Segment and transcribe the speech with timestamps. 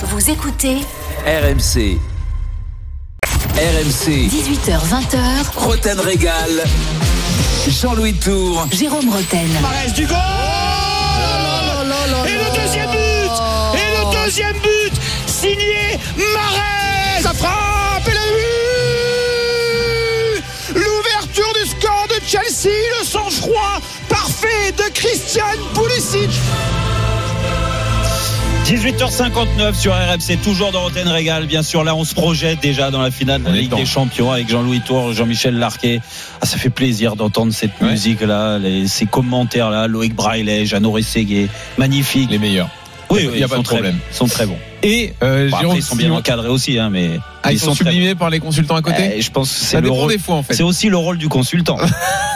[0.00, 0.76] Vous écoutez
[1.26, 1.98] RMC.
[3.56, 4.28] RMC.
[4.28, 5.56] 18h20h.
[5.56, 6.62] Roten Régal.
[7.66, 8.68] Jean-Louis Tour.
[8.70, 9.48] Jérôme Roten.
[9.60, 10.16] Marès du goal
[12.26, 13.32] Et le deuxième but
[13.74, 14.92] Et le deuxième but
[15.26, 15.98] Signé
[16.32, 18.26] Marès Ça frappe et le
[20.76, 22.70] but L'ouverture du score de Chelsea,
[23.00, 25.42] le sang-froid parfait de Christian
[25.74, 26.30] Pulisic
[28.68, 31.46] 18h59 sur RMC, toujours dans Roten Régal.
[31.46, 34.30] Bien sûr, là, on se projette déjà dans la finale de la Ligue des Champions
[34.30, 36.00] avec Jean-Louis Tour, Jean-Michel Larquet.
[36.42, 37.92] Ah, ça fait plaisir d'entendre cette Ouais.
[37.92, 39.86] musique-là, ces commentaires-là.
[39.86, 41.48] Loïc Braillet, Jeannot Rességuier.
[41.78, 42.30] Magnifique.
[42.30, 42.68] les meilleurs.
[43.08, 43.98] Oui, Il y a oui, ils pas de problème.
[44.10, 44.58] Ils sont très bons.
[44.82, 47.74] Et euh, Bon, après, Jérôme ils sont bien encadrés aussi, hein, mais Ah, ils, sont,
[47.74, 50.12] sublimés par les consultants à côté Eh, je pense que c'est le rôle.
[50.12, 50.54] des fois en fait.
[50.54, 51.78] C'est aussi le rôle du consultant,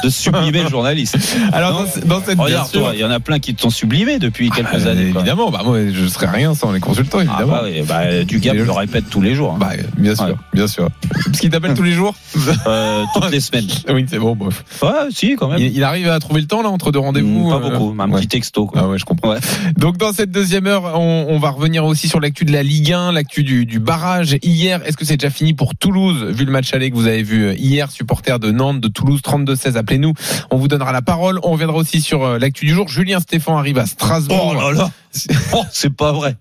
[0.02, 1.16] de sublimer le journaliste.
[1.52, 4.48] Alors dans, dans cette Regarde, toi, il y en a plein qui t'ont sublimé depuis
[4.52, 5.10] Ah, quelques bah, années.
[5.10, 5.20] quoi.
[5.20, 7.52] Évidemment, bah moi je serais rien sans les consultants Ah, évidemment.
[7.52, 9.52] bah, oui, bah, du gap Mais- le répète tous les jours.
[9.54, 9.58] hein.
[9.60, 10.34] Bah, bien sûr, Ouais.
[10.52, 10.88] bien sûr.
[11.24, 12.14] Parce qu'il t'appelle tous les jours
[12.66, 13.66] Euh, toutes les semaines.
[13.92, 14.64] Oui, c'est bon, bref.
[14.82, 15.58] Ouais, si, quand même.
[15.58, 17.94] Il, il arrive à trouver le temps là entre deux rendez-vous Mm, Pas euh, beaucoup,
[18.00, 18.70] un petit texto.
[18.74, 19.34] Ah ouais, je comprends.
[19.76, 23.12] Donc dans cette deuxième heure, on, va revenir aussi sur l'actu de la Ligue 1,
[23.12, 24.38] l'actu du, du barrage.
[24.42, 27.22] Hier, est-ce que c'est déjà fini pour Toulouse Vu le match aller que vous avez
[27.22, 30.14] vu euh, hier, supporter de Nantes, de Toulouse, 32-16, appelez-nous.
[30.50, 31.40] On vous donnera la parole.
[31.42, 32.88] On reviendra aussi sur euh, l'actu du jour.
[32.88, 34.54] Julien Stéphane arrive à Strasbourg.
[34.56, 34.90] Oh là là
[35.52, 36.36] Oh, c'est pas vrai.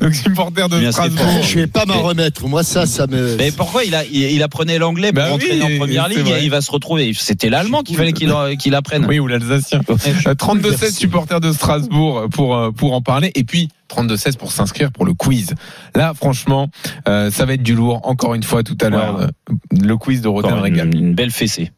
[0.00, 1.20] Donc supporter de Strasbourg.
[1.20, 1.42] Stéphane.
[1.42, 2.48] Je vais pas m'en remettre.
[2.48, 3.36] Moi, ça, ça me.
[3.36, 6.40] Mais pourquoi il, a, il, il apprenait l'anglais pour Bah oui, en première vrai.
[6.40, 9.04] et il va se retrouver C'était l'allemand qu'il fallait qu'il qu'il apprenne.
[9.06, 9.80] Oui, ou l'Alsacien.
[9.90, 14.90] Euh, 32-16 supporters de Strasbourg pour euh, pour en parler et puis 32-16 pour s'inscrire
[14.92, 15.54] pour le quiz.
[15.94, 16.68] Là, franchement,
[17.08, 18.00] euh, ça va être du lourd.
[18.04, 19.24] Encore une fois, tout à l'heure, Ouais.
[19.24, 20.94] euh, le quiz de Rotten Régal.
[20.94, 21.70] une, belle fessée.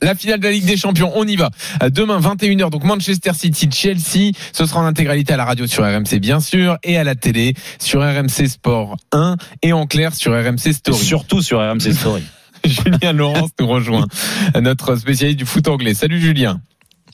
[0.00, 1.50] La finale de la Ligue des Champions, on y va.
[1.90, 4.32] Demain, 21h, donc Manchester City, Chelsea.
[4.52, 7.54] Ce sera en intégralité à la radio sur RMC, bien sûr, et à la télé
[7.78, 10.98] sur RMC Sport 1 et en clair sur RMC Et Story.
[10.98, 12.24] surtout sur RMC Story.
[12.64, 14.06] Julien Laurence nous rejoint,
[14.60, 15.94] notre spécialiste du foot anglais.
[15.94, 16.60] Salut Julien.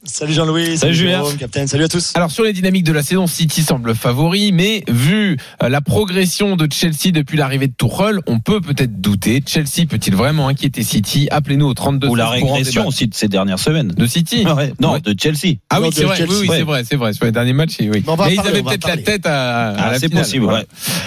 [0.04, 0.78] Salut Jean-Louis.
[0.78, 1.18] Salut Julien.
[1.18, 1.66] Jérôme, Capitaine.
[1.66, 2.12] Salut à tous.
[2.14, 6.54] Alors sur les dynamiques de la saison, City semble favori, mais vu euh, la progression
[6.54, 9.42] de Chelsea depuis l'arrivée de Tuchel, on peut peut-être douter.
[9.44, 11.26] Chelsea peut-il vraiment inquiéter City?
[11.32, 13.88] Appelez-nous au 32 Ou la régression aussi de ces dernières semaines.
[13.88, 14.46] de City?
[14.46, 15.00] Ouais, non, Ouais.
[15.00, 15.56] de Chelsea.
[15.68, 16.56] Ah oui, c'est vrai, oui, oui, Ouais.
[16.58, 17.12] c'est vrai, c'est vrai.
[17.12, 17.88] Sur les derniers matchs, oui.
[17.90, 20.64] Mais Mais ils avaient peut-être la tête à, à Ah, la c'est possible, Voilà.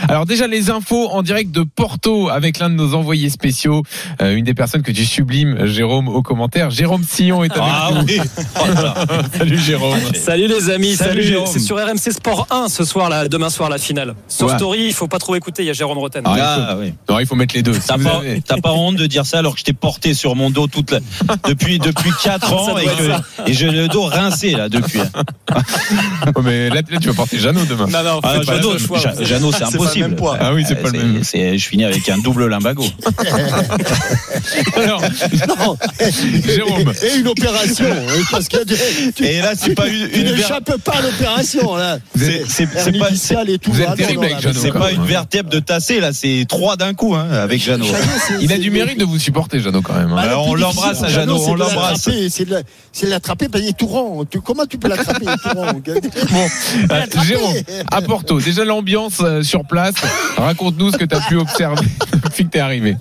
[0.10, 3.84] Alors déjà les infos en direct de Porto avec l'un de nos envoyés spéciaux,
[4.22, 6.70] euh, une des personnes que tu sublimes, Jérôme, au commentaire.
[6.72, 8.06] Jérôme Sillon est avec Ah nous.
[8.06, 8.20] oui.
[9.38, 9.98] Salut Jérôme.
[10.14, 11.48] Salut les amis, Salut, salut, Jérôme.
[11.52, 14.16] c'est sur RMC Sport 1 ce soir là, demain soir la finale.
[14.28, 14.56] Sur Ouais.
[14.58, 16.24] Story, il faut pas trop écouter, il y a Jérôme Roten.
[16.26, 16.36] Ah,
[16.72, 16.94] Ah, oui.
[17.10, 17.74] Non, il faut mettre les deux.
[17.74, 20.14] Si T'as vous pas, avez- pas honte de dire ça alors que je t'ai porté
[20.14, 21.00] sur mon dos toute la,
[21.48, 25.00] depuis depuis quatre ans Ça et, que, et j'ai le dos rincé là depuis.
[26.36, 27.88] Oh, mais là, là, tu vas porter Jeannot demain.
[27.88, 30.08] Non, non, Ah, pas Jeannot, c'est C'est pas le impossible.
[30.08, 30.38] même poids.
[30.40, 31.24] Ah oui, c'est pas le même.
[31.24, 32.86] c'est- Je finis avec un double limbago.
[34.76, 35.02] Alors.
[36.46, 36.94] Jérôme.
[37.04, 37.86] Et une opération.
[37.86, 38.71] hein, Parce que tu, tu-
[39.22, 41.76] Et là, c'est pas une, tu n'échappes pas à l'opération.
[41.76, 42.00] là.
[42.16, 42.68] C'est
[43.00, 43.34] pas, c'est-
[44.42, 47.86] Jeannot, pas une vertèbre de tassé là, c'est trois d'un coup hein, avec Jeannot.
[48.42, 50.12] Il a du mérite de vous supporter, Jeannot, quand même.
[50.12, 50.16] hein.
[50.16, 52.08] Bah, Alors, plus on l'embrasse, à Jeannot, c'est on l'embrasse.
[52.08, 52.30] l'attraper,
[52.92, 54.26] C'est l'attraper, qu'il est tout rond.
[54.26, 56.48] Tu- Comment tu peux l'attraper il Bon,
[56.92, 57.24] euh.
[57.24, 57.54] Jérôme,
[57.92, 59.96] à Porto, déjà l'ambiance euh, sur place.
[60.38, 61.86] Raconte-nous ce que tu as pu observer
[62.24, 62.96] depuis que tu es arrivé.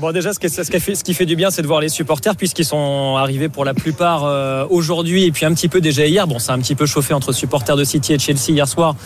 [0.00, 3.50] Bon, déjà, ce qui, fait, du bien, c'est de voir les supporters, puisqu'ils sont arrivés
[3.50, 6.26] pour la plupart euh, aujourd'hui et puis un petit peu déjà hier.
[6.26, 8.96] Bon, c'est un petit peu chauffé entre supporters de City et Chelsea hier soir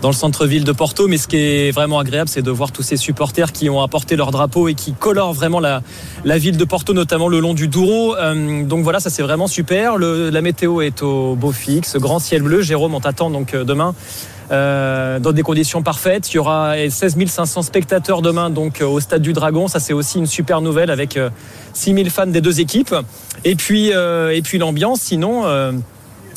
[0.00, 2.82] dans le centre-ville de Porto, mais ce qui est vraiment agréable, c'est de voir tous
[2.82, 5.82] ces supporters qui ont apporté leur drapeau et qui colorent vraiment la,
[6.24, 8.14] la ville de Porto, notamment le long du Douro.
[8.14, 9.98] Euh, donc voilà, ça c'est vraiment super.
[9.98, 12.62] La météo est au beau fixe, grand ciel bleu.
[12.62, 13.92] Jérôme, on t'attend donc euh, demain.
[14.50, 16.32] Euh, dans des conditions parfaites.
[16.32, 19.68] Il y aura 16 500 spectateurs demain donc euh, au stade du Dragon.
[19.68, 21.30] Ça c'est aussi une super nouvelle avec euh,
[21.72, 22.94] 6 000 fans des deux équipes.
[23.44, 25.00] Et puis euh, et puis l'ambiance.
[25.00, 25.44] Sinon.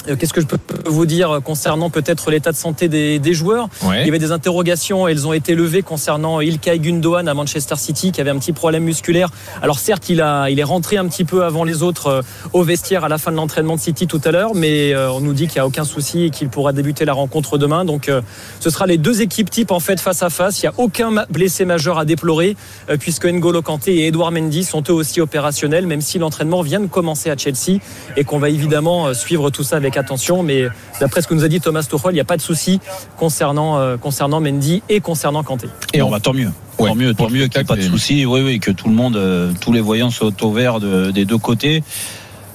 [0.08, 0.58] Euh, Qu'est-ce que je peux
[0.90, 5.08] vous dire concernant peut-être l'état de santé des, des joueurs Il y avait des interrogations,
[5.08, 8.84] elles ont été levées concernant Ilkay Gundogan à Manchester City qui avait un petit problème
[8.84, 9.30] musculaire.
[9.62, 12.22] Alors certes, il, a, il est rentré un petit peu avant les autres euh,
[12.54, 15.20] au vestiaire à la fin de l'entraînement de City tout à l'heure, mais euh, on
[15.20, 17.86] nous dit qu'il n'y a aucun souci et qu'il pourra débuter la rencontre demain.
[17.86, 18.12] Donc
[18.60, 20.62] ce sera les deux équipes types en fait face à face.
[20.62, 22.56] Il n'y a aucun blessé majeur à déplorer
[23.00, 26.88] puisque N'Golo Kanté et Edouard Mendy sont eux aussi opérationnels, même si l'entraînement vient de
[26.88, 27.80] commencer à Chelsea
[28.16, 30.44] et qu'on va évidemment suivre tout ça avec attention.
[30.44, 30.68] Mais
[31.00, 32.80] d'après ce que nous a dit Thomas Tuchel, il n'y a pas de souci
[33.18, 35.68] concernant, euh, concernant Mendy et concernant Kanté.
[35.94, 36.52] Et on va tant mieux.
[36.80, 38.26] Ouais, tant mieux, tant mieux qu'il n'y ait pas de soucis.
[38.26, 41.26] Oui, oui, que tout le monde, euh, tous les voyants soient au vert de- des
[41.26, 41.84] deux côtés.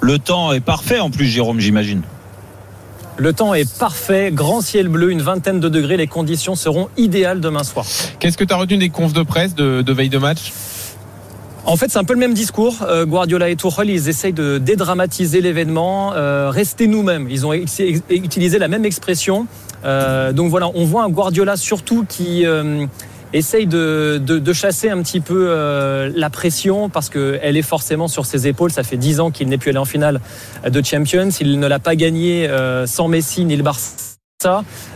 [0.00, 2.02] Le temps est parfait en plus, Jérôme, j'imagine.
[3.16, 5.96] Le temps est parfait, grand ciel bleu, une vingtaine de degrés.
[5.96, 7.84] Les conditions seront idéales demain soir.
[8.18, 10.52] Qu'est-ce que tu as retenu des confs de presse de, de veille de match?
[11.64, 12.78] En fait, c'est un peu le même discours.
[12.82, 17.28] Euh, Guardiola et Tuchel, ils essayent de dédramatiser l'événement, euh, rester nous-mêmes.
[17.30, 19.46] Ils ont utilisé la même expression.
[19.84, 22.86] Euh, donc voilà, on voit un Guardiola surtout qui euh,
[23.32, 28.08] essaye de, de- de chasser un petit peu euh, la pression parce qu'elle est forcément
[28.08, 28.72] sur ses épaules.
[28.72, 30.20] Ça fait dix ans qu'il n'est plus allé en finale
[30.68, 31.28] de Champions.
[31.40, 34.11] Il ne l'a pas gagné euh, sans Messi ni le Barça.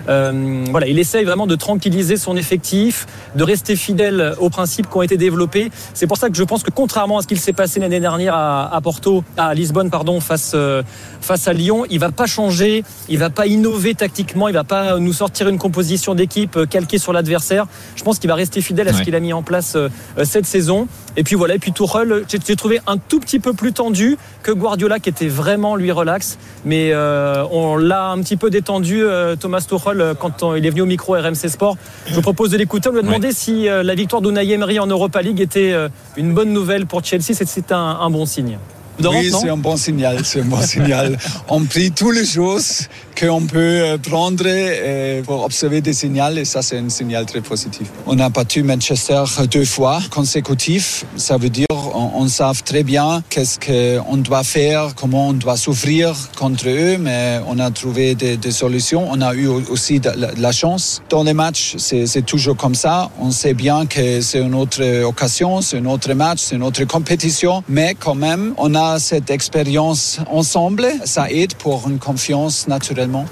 [0.08, 4.96] Euh, voilà, il essaye vraiment de tranquilliser son effectif, de rester fidèle aux principes qui
[4.96, 5.70] ont été développés.
[5.94, 8.34] C'est pour ça que je pense que contrairement à ce qu'il s'est passé l'année dernière
[8.34, 10.82] à, à Porto, à Lisbonne, pardon, face euh,
[11.20, 14.98] face à Lyon, il va pas changer, il va pas innover tactiquement, il va pas
[14.98, 17.66] nous sortir une composition d'équipe euh, calquée sur l'adversaire.
[17.96, 19.88] Je pense qu'il va rester fidèle à ce qu'il a mis en place euh,
[20.24, 20.86] cette saison.
[21.16, 24.52] Et puis voilà, et puis Tuchel, j'ai trouvé un tout petit peu plus tendu que
[24.52, 26.36] Guardiola, qui était vraiment lui relax.
[26.64, 30.66] Mais euh, on l'a un petit peu détendu, euh, Thomas Tuchel, euh, quand on- il
[30.66, 31.76] est venu au micro RMC Sport.
[32.06, 32.88] Je vous propose de l'écouter.
[32.90, 35.74] On lui a demandé si la victoire d'Unai Emery en Europa League était
[36.16, 37.32] une bonne nouvelle pour Chelsea.
[37.34, 38.58] C'est- un, un bon signe.
[39.02, 41.18] Oui, c'est un bon signal, c'est un bon signal.
[41.48, 46.44] On prie toutes les choses qu'on peut euh, prendre euh, pour observer des signaux et
[46.44, 47.88] ça, c'est un signal très positif.
[48.06, 51.04] On a battu Manchester deux fois consécutifs.
[51.16, 55.56] Ça veut dire on, on sait très bien qu'est-ce qu'on doit faire, comment on doit
[55.56, 59.06] souffrir contre eux, mais on a trouvé des, solutions.
[59.10, 61.74] On a eu aussi de la, de la chance dans les matchs.
[61.78, 63.10] C'est toujours comme ça.
[63.20, 66.84] On sait bien que c'est une autre occasion, c'est un autre match, c'est une autre
[66.84, 70.86] compétition, mais quand même, on a cette expérience ensemble.
[71.04, 72.66] Ça aide pour une confiance
[73.06, 73.26] naturellement.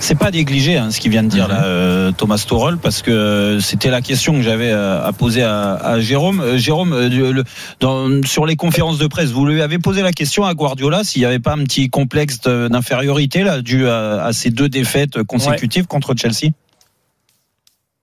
[0.00, 3.10] C'est pas négligé hein, ce qu'il vient de dire là, euh, Thomas Tuchel, parce que
[3.10, 6.40] euh, c'était la question que j'avais euh, à poser à, à Jérôme.
[6.40, 7.44] Euh, Jérôme, euh, du- le-
[7.80, 11.20] dans- sur les conférences de presse, vous lui avez posé la question à Guardiola s'il
[11.20, 15.86] n'y avait pas un petit complexe d'infériorité là dû à, à ces deux défaites consécutives
[15.86, 16.52] contre Chelsea.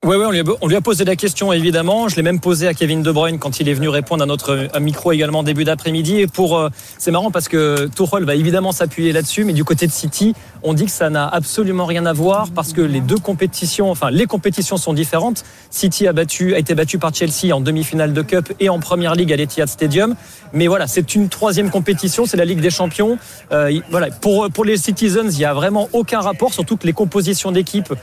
[0.06, 2.08] Oui, ouais, on, lui a, on lui a posé la question évidemment.
[2.08, 4.68] Je l'ai même posé à Kevin De Bruyne quand il est venu répondre à notre
[4.72, 6.18] à micro également début d'après-midi.
[6.20, 9.88] Et pour, euh, c'est marrant parce que Tuchel va évidemment s'appuyer là-dessus, mais du côté
[9.88, 10.36] de City,
[10.68, 14.10] on dit que ça n'a absolument rien à voir parce que les deux compétitions, enfin
[14.12, 15.44] les compétitions sont différentes.
[15.72, 19.16] City a battu, a été battu par Chelsea en demi-finale de Cup et en Première
[19.16, 20.16] Ligue à l'Etihad Stadium.
[20.54, 23.18] Mais voilà, c'est une troisième compétition, c'est la Ligue des Champions.
[23.52, 26.86] Euh, il- voilà, pour pour les Citizens, il y a vraiment aucun rapport, surtout que
[26.86, 27.94] les compositions d'équipe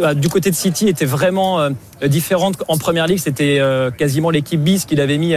[0.00, 1.70] euh, du côté de City étaient vraiment euh,
[2.06, 2.56] différentes.
[2.68, 5.34] En Première Ligue, c'était euh, quasiment l'équipe bis qu'il avait mis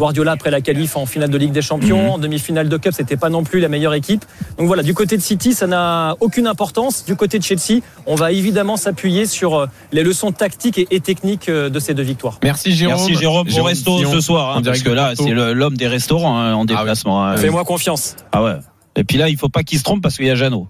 [0.00, 3.16] Guardiola après la qualif en finale de Ligue des Champions, en demi-finale de Cup, c'était
[3.16, 4.24] pas non plus la meilleure équipe.
[4.58, 5.89] Donc voilà, du côté de City, ça n'a
[6.20, 7.04] aucune importance.
[7.04, 11.00] Du côté de Chelsea, on va évidemment s'appuyer sur euh, les leçons tactiques et, et
[11.00, 12.38] techniques euh, de ces deux victoires.
[12.42, 12.96] Merci Jérôme.
[12.96, 16.38] Merci Jérôme pour resto Fillon, ce soir, hein, parce que là c'est l'homme des restaurants
[16.38, 17.24] hein, en déplacement.
[17.24, 17.36] hein.
[17.36, 18.16] Fais-moi confiance.
[18.32, 18.54] Ah ouais.
[18.96, 20.66] Et puis là, il faut pas qu'il se trompe parce qu'il y a Jeannot.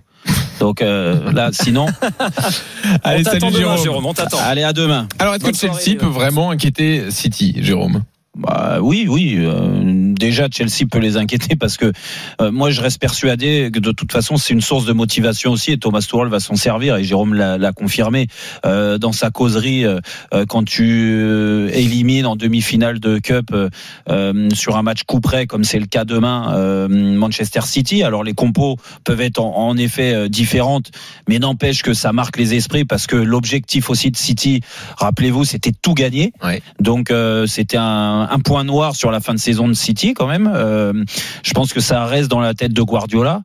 [0.60, 1.86] Donc euh, là, sinon,
[3.02, 3.82] Allez, on t'attend salut demain, Jérôme.
[3.82, 4.38] Jérôme, on t'attend.
[4.44, 5.08] allez à demain.
[5.18, 6.10] Alors, est-ce que Chelsea soirée, peut euh.
[6.10, 8.02] vraiment inquiéter City, Jérôme?
[8.36, 9.36] Bah, oui, oui.
[9.38, 11.92] euh, déjà, Chelsea peut les inquiéter parce que
[12.40, 15.72] euh, moi, je reste persuadé que de toute façon, c'est une source de motivation aussi.
[15.72, 16.96] Et Thomas Tuchel va s'en servir.
[16.96, 18.28] Et Jérôme l'a confirmé
[18.64, 20.00] euh, dans sa causerie euh,
[20.32, 23.54] euh, quand tu euh, élimines en demi-finale de Cup
[24.54, 28.02] sur un match coup près, comme c'est le cas demain, euh, Manchester City.
[28.02, 30.90] Alors les compos peuvent être en, en effet euh, différentes,
[31.28, 34.60] mais n'empêche que ça marque les esprits parce que l'objectif aussi de City,
[34.98, 36.32] rappelez-vous, c'était tout gagner.
[36.44, 36.62] Ouais.
[36.80, 40.26] Donc euh, c'était un, un point noir sur la fin de saison de City quand
[40.26, 40.50] même.
[40.52, 40.92] Euh,
[41.42, 43.42] je pense que ça reste dans la tête de Guardiola.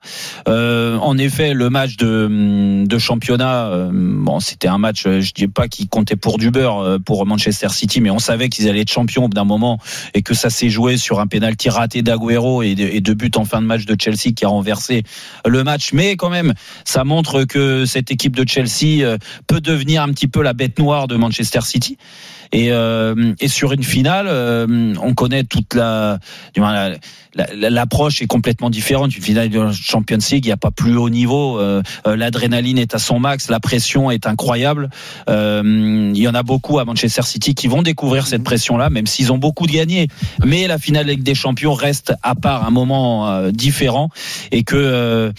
[0.48, 5.48] Euh, en effet, le match de, de championnat, euh, bon, c'était un match, je dis
[5.48, 8.82] pas qui comptait pour du beurre euh, pour Manchester City, mais on savait qu'ils allaient
[8.82, 9.79] être champions d'un moment
[10.13, 13.62] et que ça s'est joué sur un pénalty raté d'Aguero et, de- buts en fin
[13.62, 15.03] de match de Chelsea qui a renversé
[15.46, 15.94] le match.
[15.94, 16.53] Mais quand même,
[16.84, 19.17] ça montre que cette équipe de Chelsea euh,
[19.48, 21.98] peut devenir un petit peu la bête noire de Manchester City.
[22.51, 26.19] Et, euh, et sur une finale, euh, on connaît toute la,
[27.36, 29.15] l'approche est complètement différente.
[29.15, 31.60] Une finale de Champions League, il n'y a pas plus haut niveau.
[31.60, 34.89] Euh, euh, L'adrénaline est à son max, la pression est incroyable.
[35.29, 39.07] Euh, il y en a beaucoup à Manchester City qui vont découvrir cette pression-là, même
[39.07, 40.07] s'ils ont beaucoup de gagné.
[40.43, 44.10] Mais la finale Ligue des Champions reste à part un moment euh, différent
[44.51, 45.31] et que.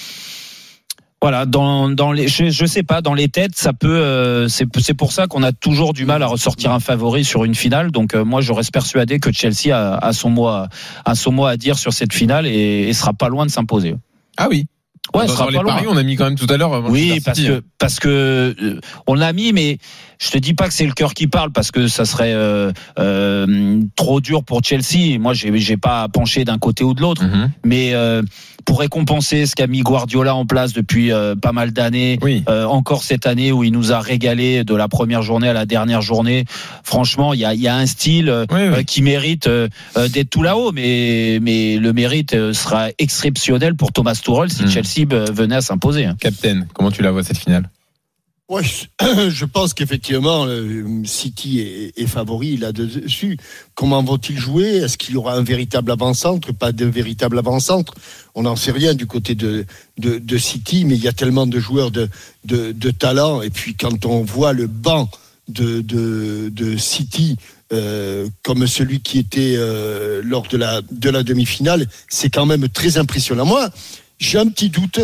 [1.22, 4.66] Voilà, dans, dans les, je, je sais pas, dans les têtes, ça peut, euh, c'est
[4.80, 7.90] c'est pour ça qu'on a toujours du mal à ressortir un favori sur une finale.
[7.90, 10.68] Donc euh, moi, je reste persuadé que Chelsea a, a son mot, a
[11.14, 13.94] son mot à dire sur cette finale et, et sera pas loin de s'imposer.
[14.36, 14.66] Ah oui.
[15.14, 15.72] Ouais, dans, sera dans les pas loin.
[15.74, 16.72] paris, on a mis quand même tout à l'heure.
[16.74, 19.78] euh, Oui, parce que parce que euh, on l'a mis, mais
[20.18, 22.72] je te dis pas que c'est le cœur qui parle parce que ça serait euh,
[22.98, 25.18] euh, trop dur pour Chelsea.
[25.18, 27.50] Moi, j'ai j'ai pas penché d'un côté ou de l'autre, Mhm.
[27.64, 28.22] mais euh,
[28.64, 32.42] pour récompenser ce qu'a mis Guardiola en place depuis euh, pas mal d'années, Oui.
[32.48, 35.66] euh, encore cette année où il nous a régalé de la première journée à la
[35.66, 36.44] dernière journée.
[36.82, 38.84] Franchement, il y a, y a un style euh, Oui, oui.
[38.84, 44.64] qui mérite d'être tout là-haut, mais mais le mérite sera exceptionnel pour Thomas Tuchel si
[44.64, 44.68] Mm.
[44.68, 46.08] Chelsea venait à s'imposer.
[46.20, 47.68] Captain, comment tu la vois cette finale?
[48.48, 48.62] Ouais,
[49.28, 51.60] je pense qu'effectivement, euh, City
[51.96, 53.38] est, favori là-dessus.
[53.74, 54.76] Comment vont-ils jouer?
[54.76, 56.52] Est-ce qu'il y aura un véritable avant-centre?
[56.52, 57.94] Pas de véritable avant-centre
[58.36, 59.66] On n'en sait rien du côté de,
[59.98, 62.08] de, City, mais il y a tellement de joueurs de,
[62.44, 63.42] de, talent.
[63.42, 65.10] Et puis quand on voit le banc
[65.48, 67.36] de, de, de City
[67.72, 72.68] euh, comme celui qui était euh, lors de la, de la demi-finale, c'est quand même
[72.68, 73.44] très impressionnant.
[73.44, 73.70] Moi,
[74.20, 75.00] j'ai un petit doute.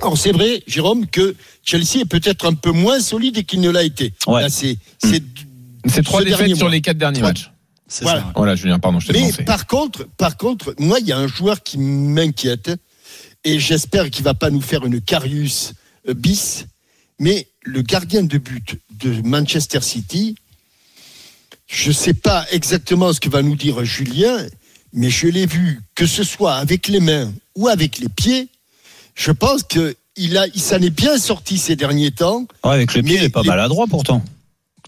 [0.00, 3.82] Alors c'est vrai, Jérôme, que Chelsea est peut-être un peu moins solide qu'il ne l'a
[3.82, 4.12] été.
[4.26, 4.42] Ouais.
[4.42, 5.22] Là, c'est, c'est
[5.88, 6.70] C'est trois ce défaites sur mois.
[6.70, 7.30] les quatre derniers Trois.
[7.30, 7.50] matchs.
[7.88, 8.20] C'est Voilà.
[8.20, 8.32] ça.
[8.36, 11.28] Voilà, Julien, pardon, je t'ai Mais par contre, par contre, moi, il y a un
[11.28, 12.70] joueur qui m'inquiète
[13.44, 15.72] et j'espère qu'il va pas nous faire une Carius
[16.08, 16.66] euh, bis.
[17.18, 20.34] Mais le gardien de but de Manchester City,
[21.66, 24.36] je sais pas exactement ce que va nous dire Julien,
[24.92, 28.48] mais je l'ai vu que ce soit avec les mains ou avec les pieds.
[29.16, 32.46] Je pense que il a, il s'en est bien sorti ces derniers temps.
[32.64, 34.22] Ouais, avec le pied, il est pas les- maladroit pourtant.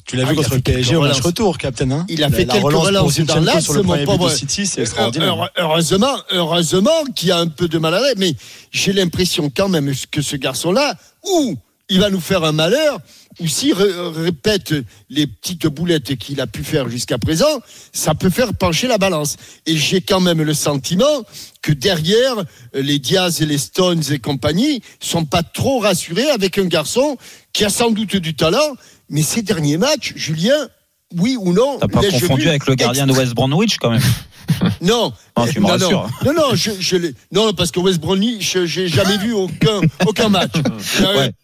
[0.06, 1.90] Tu l'as Ah, vu il a contre fait le PSG quelques au match retour, Captain.
[1.90, 4.30] hein Il a La- fait la quelques pour relances dans l'axe, sur le mon pauvre.
[4.30, 5.35] de City, c'est extraordinaire.
[5.35, 8.35] Heure- Heureusement, heureusement qu'il y a un peu de maladresse, mais
[8.70, 10.94] j'ai l'impression quand même que ce garçon-là,
[11.30, 11.56] ou
[11.88, 13.00] il va nous faire un malheur,
[13.40, 14.75] ou s'il ré- répète
[15.11, 17.61] les petites boulettes qu'il a pu faire jusqu'à présent,
[17.92, 19.37] ça peut faire pencher la balance.
[19.66, 21.25] Et j'ai quand même le sentiment
[21.62, 26.66] que derrière, les Diaz et les Stones et compagnie sont pas trop rassurés avec un
[26.66, 27.16] garçon
[27.52, 28.75] qui a sans doute du talent,
[29.09, 30.68] mais ces derniers matchs, Julien,
[31.16, 34.02] oui ou non T'as pas confondu vu avec le gardien de West Bromwich quand même.
[34.80, 35.12] non.
[35.36, 36.08] Non, tu me non, rassures.
[36.24, 39.80] non, non, non, je, je l'ai- non, parce que West Bromwich, j'ai jamais vu aucun,
[40.06, 40.52] aucun match.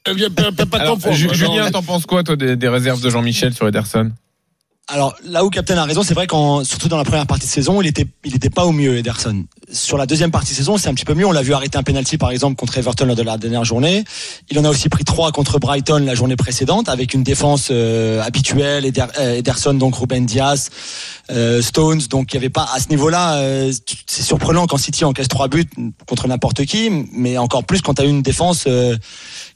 [0.06, 1.32] Euh, pas, pas- pas Alors, confondre, Ju- non.
[1.32, 4.10] Julien, t'en penses quoi, toi, des, des réserves de Jean-Michel sur Ederson?
[4.86, 7.50] Alors là où Captain a raison, c'est vrai qu'en surtout dans la première partie de
[7.50, 9.44] saison, il était il était pas au mieux Ederson.
[9.72, 11.26] Sur la deuxième partie de saison, c'est un petit peu mieux.
[11.26, 14.04] On l'a vu arrêter un penalty par exemple contre Everton lors de la dernière journée.
[14.50, 18.22] Il en a aussi pris trois contre Brighton la journée précédente avec une défense euh,
[18.22, 18.84] habituelle.
[19.18, 20.68] Euh, Ederson donc Ruben Diaz,
[21.30, 22.02] euh, Stones.
[22.10, 23.70] Donc il y avait pas à ce niveau-là.
[24.06, 25.64] c'est surprenant quand City encaisse trois buts
[26.06, 28.68] contre n'importe qui, mais encore plus quand tu as une défense.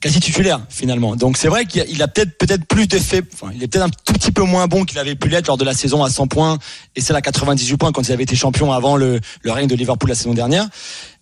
[0.01, 1.17] Quasi titulaire finalement.
[1.17, 3.23] Donc c'est vrai qu'il a, peut-être peut-être plus d'effet.
[3.35, 5.57] Enfin, il est peut-être un tout petit peu moins bon qu'il avait pu l'être lors
[5.57, 6.59] de la saison à 100 points
[6.97, 9.75] et c'est à 98 points quand il avait été champion avant le, le règne de
[9.75, 10.69] Liverpool la saison dernière.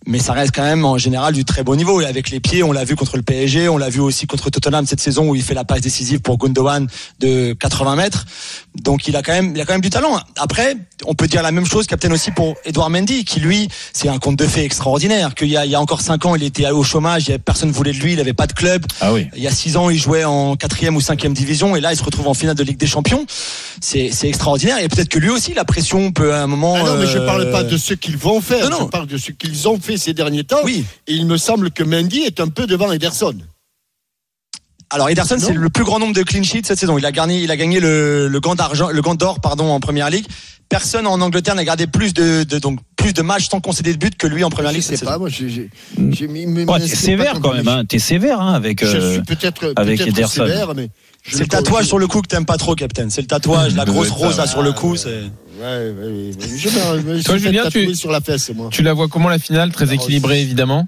[0.08, 2.00] Mais ça reste quand même en général du très bon niveau.
[2.00, 4.50] Et avec les pieds, on l'a vu contre le PSG, on l'a vu aussi contre
[4.50, 6.86] Tottenham cette saison où il fait la passe décisive pour Gundogan
[7.18, 8.24] de 80 mètres.
[8.76, 10.16] Donc il a quand même, il a quand même du talent.
[10.36, 10.76] Après,
[11.06, 14.18] on peut dire la même chose, capitaine aussi pour Edouard Mendy, qui lui, c'est un
[14.18, 15.34] conte de fées extraordinaire.
[15.34, 17.74] Qu'il y a, il y a encore 5 ans, il était au chômage, personne ne
[17.74, 18.84] voulait de lui, il avait pas de club.
[19.00, 19.26] Ah oui.
[19.36, 21.96] Il y a 6 ans, il jouait en quatrième ou cinquième division, et là, il
[21.96, 23.26] se retrouve en finale de Ligue des Champions.
[23.80, 24.78] C'est, c'est extraordinaire.
[24.78, 26.74] Et peut-être que lui aussi, la pression peut à un moment.
[26.76, 28.84] Ah non, mais je euh, parle pas de ce qu'ils vont faire, Non, non.
[28.86, 30.60] je parle de ce qu'ils ont fait ces derniers temps.
[30.64, 30.84] Oui.
[31.06, 33.34] Et il me semble que Mendy est un peu devant Ederson.
[34.90, 36.96] Alors Ederson, c'est le plus grand nombre de clean sheets cette saison.
[36.96, 39.80] Il a gagné, il a gagné le, le gant d'argent, le gant d'or, pardon, en
[39.80, 40.26] première ligue.
[40.68, 43.98] Personne en Angleterre n'a gardé plus de, de- donc plus de matchs sans concéder de
[43.98, 47.40] but que lui en première Je ligue sais cette pas, moi, j'ai, Ouais, t'es sévère
[47.40, 47.68] quand même.
[47.68, 47.84] Hein.
[47.84, 48.84] T'es sévère hein, avec.
[48.84, 50.44] Je euh, suis peut-être, avec peut-être Ederson.
[50.46, 50.88] sévère, mais.
[51.24, 53.08] je C'est le tatouage sur le cou que t'aimes pas trop, Captain.
[53.10, 54.96] C'est le tatouage, la Ça grosse rose là sur le cou.
[54.96, 55.22] C'est...
[55.58, 56.30] Ouais, ouais, ouais.
[56.56, 58.68] Je me, je me Toi, Julien, tu- sur la fesse, moi.
[58.70, 59.72] Tu la vois comment la finale?
[59.72, 60.86] Très équilibrée, évidemment.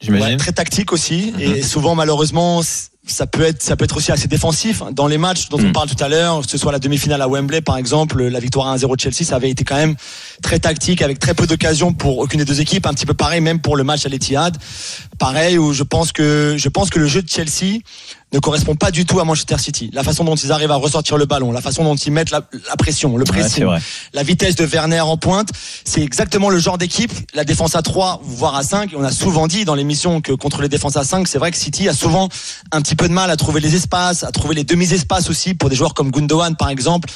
[0.00, 0.26] J'imagine.
[0.28, 2.60] Ouais, très tactique aussi et souvent malheureusement
[3.06, 5.72] ça peut être ça peut être aussi assez défensif dans les matchs dont on Mm.
[5.72, 8.66] parle tout à l'heure que ce soit la demi-finale à Wembley par exemple la victoire
[8.76, 9.94] 1-0 de Chelsea ça avait été quand même
[10.42, 13.40] très tactique avec très peu d'occasions pour aucune des deux équipes un petit peu pareil
[13.40, 14.58] même pour le match à l'Etihad
[15.18, 17.78] pareil où je pense que je pense que le jeu de Chelsea
[18.36, 21.16] ne correspond pas du tout à Manchester City la façon dont ils arrivent à ressortir
[21.16, 23.66] le ballon la façon dont ils mettent la, la pression le pressing
[24.12, 25.48] la vitesse de Werner en pointe,
[25.84, 27.12] c'est exactement le genre d'équipe.
[27.34, 28.90] La défense à 3, voire à 5.
[28.96, 31.56] On a souvent dit dans l'émission que contre les défenses à 5, c'est vrai que
[31.56, 32.28] City a souvent
[32.72, 35.70] un petit peu de mal à trouver les espaces, à trouver les demi-espaces aussi pour
[35.70, 37.08] des joueurs comme Gundogan par exemple,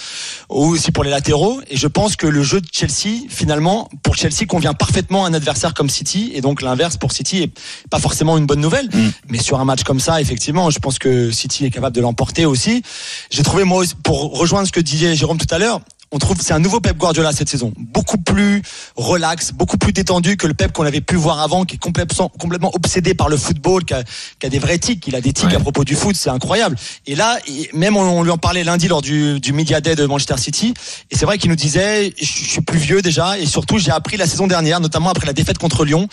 [0.48, 1.60] ou aussi pour les latéraux.
[1.68, 5.34] Et je pense que le jeu de Chelsea, finalement, pour Chelsea convient parfaitement à un
[5.34, 6.32] adversaire comme City.
[6.34, 7.52] Et donc l'inverse pour City est
[7.90, 8.86] pas forcément une bonne nouvelle.
[8.86, 9.10] Mm.
[9.28, 12.46] Mais sur un match comme ça, effectivement, je pense que City est capable de l'emporter
[12.46, 12.82] aussi.
[13.30, 15.80] J'ai trouvé moi pour rejoindre ce que disait Jérôme tout à l'heure,
[16.12, 18.62] on trouve c'est un nouveau Pep Guardiola cette saison, beaucoup plus
[18.96, 22.28] relax, beaucoup plus détendu que le Pep qu'on avait pu voir avant, qui est complètement,
[22.28, 24.02] complètement obsédé par le football, qui a,
[24.40, 25.54] qui a des vrais tics, il a des tics Ouais.
[25.56, 26.76] à propos du foot, c'est incroyable.
[27.06, 27.38] Et là,
[27.74, 30.74] même on, on lui en parlait lundi lors du, du Media Day de Manchester City,
[31.12, 33.92] et c'est vrai qu'il nous disait, je je suis plus vieux déjà, et surtout j'ai
[33.92, 36.08] appris la saison dernière, notamment après la défaite contre Lyon,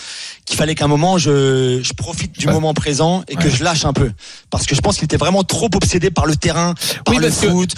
[0.45, 2.53] qu'il fallait qu'à un moment je, je profite du Ouais.
[2.53, 4.11] moment présent et que je lâche un peu,
[4.51, 7.29] parce que je pense qu'il était vraiment trop obsédé par le terrain, par Oui, le
[7.29, 7.73] que- foot.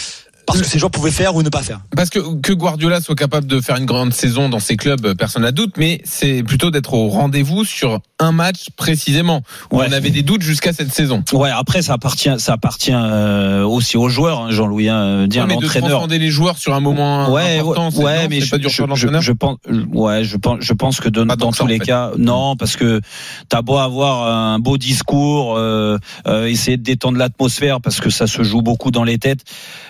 [0.50, 1.82] Parce que ces pouvaient faire ou ne pas faire.
[1.96, 5.16] Parce que que Guardiola soit capable de faire une grande saison dans ses clubs, euh,
[5.16, 9.42] personne n'a doute, mais c'est plutôt d'être au rendez-vous sur un match précisément.
[9.72, 9.86] Où Ouais.
[9.90, 11.24] On avait des doutes jusqu'à cette saison.
[11.32, 14.90] Ouais, après ça appartient, ça appartient euh, aussi aux joueurs, hein, Jean-Louis.
[14.90, 15.90] Hein, dire Ouais, de l'entraîneur.
[15.90, 18.70] transcender les joueurs sur un moment Ouais, important, c'est- ouais, non, mais je, pas dur
[18.70, 19.58] je, sur je, je pense,
[19.94, 21.86] ouais, je pense, je pense que de- dans ça, tous en les fait.
[21.86, 23.00] cas, non, parce que
[23.48, 25.98] t'as beau avoir un beau discours, euh,
[26.28, 29.44] euh, essayer de détendre l'atmosphère, parce que ça se joue beaucoup dans les têtes.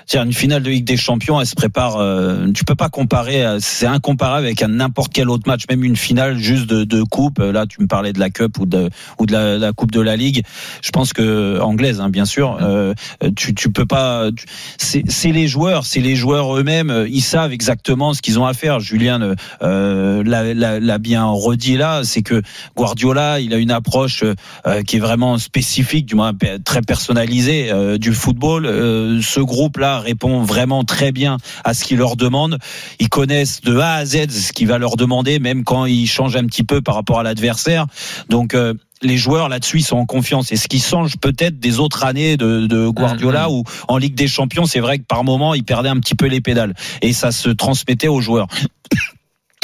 [0.05, 1.98] Tiens, une finale de Ligue des Champions, elle se prépare.
[1.98, 5.83] euh, tu peux pas comparer, euh, c'est incomparable avec un n'importe quel autre match, même
[5.83, 7.39] une finale juste de, de coupe.
[7.39, 10.02] Là, tu me parlais de la Cup ou de ou de la, la Coupe de
[10.02, 10.44] la Ligue.
[10.82, 12.58] Je pense que anglaise, hein, bien sûr.
[12.62, 12.94] Euh,
[13.36, 14.30] tu tu peux pas.
[14.78, 16.90] c'est les joueurs, c'est les joueurs eux-mêmes.
[16.90, 18.80] euh, Ils savent exactement ce qu'ils ont à faire.
[18.80, 22.42] Julien euh, l'a- bien redit là, c'est que
[22.76, 24.24] Guardiola, il a une approche
[24.68, 26.34] euh, qui est vraiment spécifique, du moins
[26.66, 28.66] très personnalisée euh, du football.
[28.66, 32.58] Euh, ce groupe-là répond vraiment très bien à ce qu'il leur demande.
[33.00, 36.36] Ils connaissent de A à Z ce qu'il va leur demander, même quand ils changent
[36.36, 37.86] un petit peu par rapport à l'adversaire.
[38.30, 40.51] Donc euh, les joueurs là-dessus ils sont en confiance.
[40.51, 43.54] Et ce qui change peut-être des autres années de, de Guardiola Mhm.
[43.56, 46.28] où en Ligue des Champions c'est vrai que par moment il perdait un petit peu
[46.28, 46.74] les pédales.
[47.01, 48.48] Et ça se transmettait aux joueurs.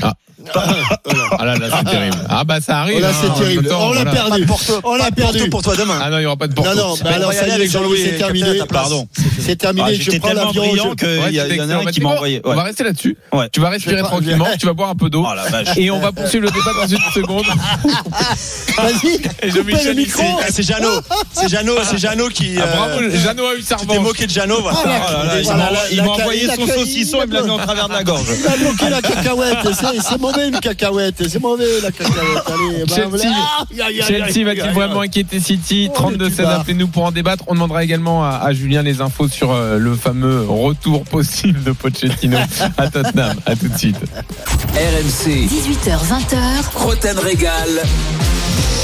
[0.01, 0.13] Ah
[1.45, 2.17] là là, c'est terrible.
[2.29, 2.95] Ah bah ça arrive.
[2.97, 3.63] Oh là, hein, c'est en terrible.
[3.63, 4.11] même temps, On l'a voilà.
[4.11, 4.45] perdu.
[4.45, 5.49] Porto, On l'a perdu.
[5.49, 5.99] Pour toi demain.
[6.01, 6.73] Ah non, il y aura pas de Porto.
[6.73, 8.59] Non, non, bah alors ça y est, avec Jean-Louis, c'est terminé.
[8.69, 9.07] Pardon.
[9.39, 9.87] C'est terminé.
[9.89, 10.95] Ah, je j'étais prends tellement l'avion.
[10.95, 13.17] que Ouais, il y, a- en un qui m'a envoyé On va rester là-dessus.
[13.33, 13.47] Ouais.
[13.51, 15.25] Tu vas respirer tranquillement, tu vas boire un peu d'eau.
[15.27, 15.33] Oh.
[15.77, 17.45] Et on va poursuivre le débat dans une seconde.
[18.77, 19.21] Vas-y,
[19.53, 20.23] le micro.
[20.49, 22.55] C'est- Jeannot, c'est Jeannot, c'est Jeannot qui.
[22.59, 24.07] Ah, bravo, euh, Jeannot a eu sa Tu t'es revanche.
[24.07, 24.63] moqué de Jeannot.
[24.67, 25.47] Ah, Oh
[25.91, 28.25] il m'a- envoyé son saucisson et me l'a mis en travers de la gorge.
[28.39, 29.57] Il a bloqué la cacahuète.
[29.73, 31.23] C'est- C'est mauvais une cacahuète.
[31.29, 32.43] C'est mauvais la cacahuète.
[32.47, 33.07] Allez, bah, Chelsea.
[33.09, 33.25] voilà.
[33.35, 37.03] Ah, aïe, aïe, aïe, Chelsea va-t-il vraiment inquiéter City Oh, 32-16, le petit appelez-nous pour
[37.05, 37.43] en débattre.
[37.47, 41.71] On demandera également à, à Julien les infos sur euh, le fameux retour possible de
[41.71, 42.37] Pochettino
[42.77, 43.35] à Tottenham.
[43.45, 43.97] À tout de suite.
[44.75, 46.37] RMC, 18h20h,
[46.75, 47.69] Roten Régal.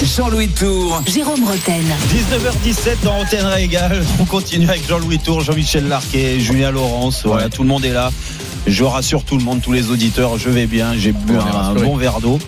[0.03, 1.01] Jean-Louis Tour.
[1.07, 1.83] Jérôme Roten.
[2.09, 4.03] 19h17 dans Antenne Régal.
[4.19, 7.21] On continue avec Jean-Louis Tour, Jean-Michel Larquet, Julien Laurence.
[7.23, 8.11] Voilà, tout le monde est là.
[8.67, 10.93] Je rassure tout le monde, tous les auditeurs, je vais bien.
[10.95, 12.39] J'ai bu un, bon verre d'eau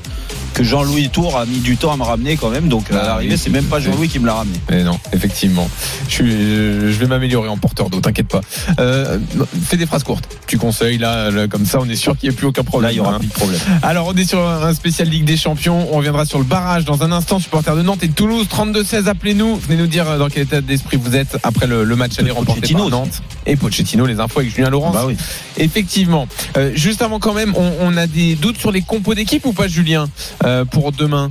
[0.53, 2.67] que Jean-Louis Tour a mis du temps à me ramener quand même.
[2.67, 4.57] Donc à Ah, l'arrivée, oui, c'est même pas Jean-Louis qui me l'a ramené.
[4.69, 5.69] Mais non, effectivement.
[6.07, 8.41] Je, suis, je vais m'améliorer en porteur d'eau, t'inquiète pas.
[8.79, 9.17] Euh,
[9.65, 10.27] fais des phrases courtes.
[10.47, 12.89] Tu conseilles là, là, comme ça, on est sûr qu'il n'y ait plus aucun problème.
[12.89, 13.19] Là, il y aura hein.
[13.19, 13.59] plus de problème.
[13.81, 15.87] Alors, on est sur un spécial Ligue des Champions.
[15.91, 17.39] On reviendra sur le barrage dans un instant.
[17.39, 19.55] Supporters de Nantes et de Toulouse, 32-16, appelez-nous.
[19.55, 22.73] Venez nous dire dans quel état d'esprit vous êtes après le, le match aller remporté
[22.73, 23.21] par Nantes.
[23.45, 24.91] Et Pochettino, les infos avec Julien Laurent.
[24.91, 25.15] Bah oui.
[25.57, 26.27] Effectivement.
[26.57, 29.53] Euh, juste avant quand même, on, on a des doutes sur les compos d'équipe ou
[29.53, 30.07] pas, Julien,
[30.42, 31.29] euh, pour demain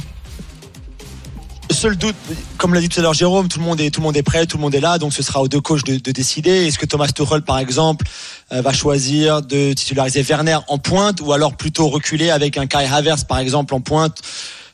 [1.83, 2.14] seul doute,
[2.59, 4.75] comme l'a dit tout à l'heure Jérôme, tout le monde est prêt, tout le monde
[4.75, 6.66] est là, donc ce sera aux deux coachs de, de décider.
[6.66, 8.07] Est-ce que Thomas Tuchel, par exemple,
[8.53, 12.87] euh, va choisir de titulariser Werner en pointe ou alors plutôt reculer avec un Kai
[12.87, 14.20] Havertz, par exemple, en pointe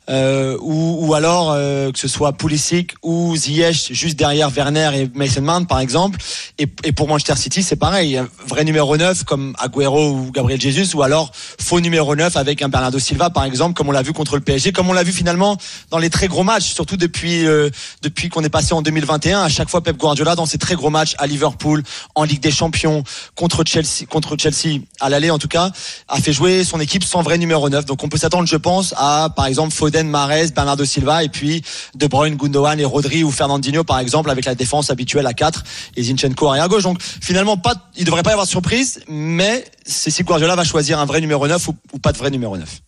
[0.09, 5.11] euh, ou, ou alors euh, que ce soit Pulisic ou Ziyech juste derrière Werner et
[5.15, 6.19] Mason Mount par exemple.
[6.59, 8.21] Et, et pour Manchester City c'est pareil.
[8.47, 12.69] Vrai numéro 9 comme Agüero ou Gabriel Jesus ou alors faux numéro 9 avec un
[12.69, 15.13] Bernardo Silva par exemple comme on l'a vu contre le PSG comme on l'a vu
[15.13, 15.59] finalement
[15.91, 17.69] dans les très gros matchs surtout depuis euh,
[18.03, 20.91] depuis qu'on est passé en 2021 à chaque fois Pep Guardiola dans ces très gros
[20.91, 21.83] matchs à Liverpool
[22.15, 25.71] en Ligue des Champions contre Chelsea contre Chelsea à l'aller en tout cas
[26.09, 28.95] a fait jouer son équipe sans vrai numéro 9 donc on peut s'attendre je pense
[28.97, 31.63] à par exemple Foden Mahrez Bernardo Silva et puis
[31.95, 35.65] De Bruyne Gundogan et Rodri ou Fernandinho par exemple avec la défense habituelle à 4
[35.97, 36.85] et Zinchenko arrière gauche.
[36.85, 40.65] Donc finalement pas il devrait pas y avoir de surprise mais c'est si Guardiola va
[40.65, 42.81] choisir un vrai numéro 9 ou, ou pas de vrai numéro 9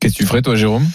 [0.00, 0.86] Qu'est-ce que tu ferais, toi, Jérôme?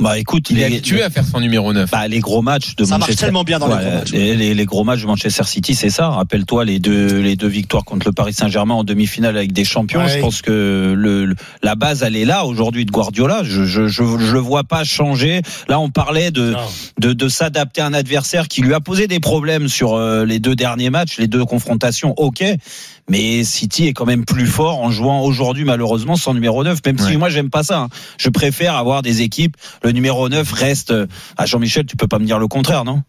[0.00, 1.90] Bah écoute, Il est habitué à faire son numéro 9.
[1.90, 4.10] Bah, les gros matchs de Ça marche Manchester tellement bien dans les gros matchs.
[4.12, 6.08] Les, les- les gros matchs de Manchester City, c'est ça.
[6.08, 10.00] Rappelle-toi les deux les deux victoires contre le Paris Saint-Germain en demi-finale avec des champions.
[10.00, 10.08] Ouais.
[10.08, 13.42] Je pense que le, le- la base elle est là aujourd'hui de Guardiola.
[13.44, 15.42] Je je je je le vois pas changer.
[15.68, 16.54] Là, on parlait de
[16.98, 20.38] de, de s'adapter à un adversaire qui lui a posé des problèmes sur euh, les
[20.38, 22.14] deux derniers matchs, les deux confrontations.
[22.16, 22.42] Ok,
[23.10, 26.98] mais City est quand même plus fort en jouant aujourd'hui malheureusement sans numéro 9 même
[26.98, 27.88] si moi j'aime pas ça hein.
[28.16, 29.56] je préfère avoir des équipes.
[29.82, 30.94] Le numéro 9 reste
[31.36, 33.02] à Jean-Michel tu peux pas me dire le contraire non?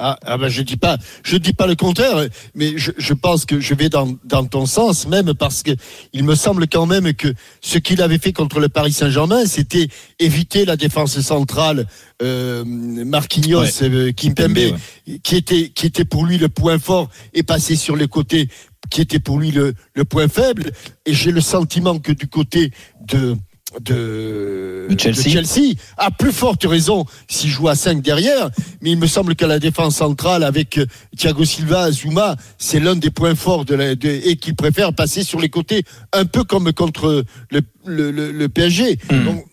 [0.00, 3.44] Ah, ah ben je dis pas, je dis pas le contraire, mais je, je pense
[3.44, 5.72] que je vais dans, dans ton sens même parce que
[6.12, 9.88] il me semble quand même que ce qu'il avait fait contre le Paris Saint-Germain, c'était
[10.20, 11.86] éviter la défense centrale
[12.22, 13.70] euh, Marquinhos, Ouais.
[13.82, 14.76] euh, Kimpembe,
[15.24, 18.48] qui était qui était pour lui le point fort et passer sur les côtés,
[18.90, 20.72] qui était pour lui le, le point faible.
[21.06, 22.72] Et j'ai le sentiment que du côté
[23.06, 23.36] de
[23.80, 25.74] de, De Chelsea.
[25.98, 28.48] à plus forte raison s'il joue à 5 derrière,
[28.80, 30.86] mais il me semble que la défense centrale avec euh,
[31.18, 35.22] Thiago Silva, Zuma, c'est l'un des points forts de la, de- et qu'il préfère passer
[35.22, 38.98] sur les côtés, un peu comme contre le, le, le- le PSG.
[39.10, 39.24] Hmm.
[39.26, 39.44] Donc,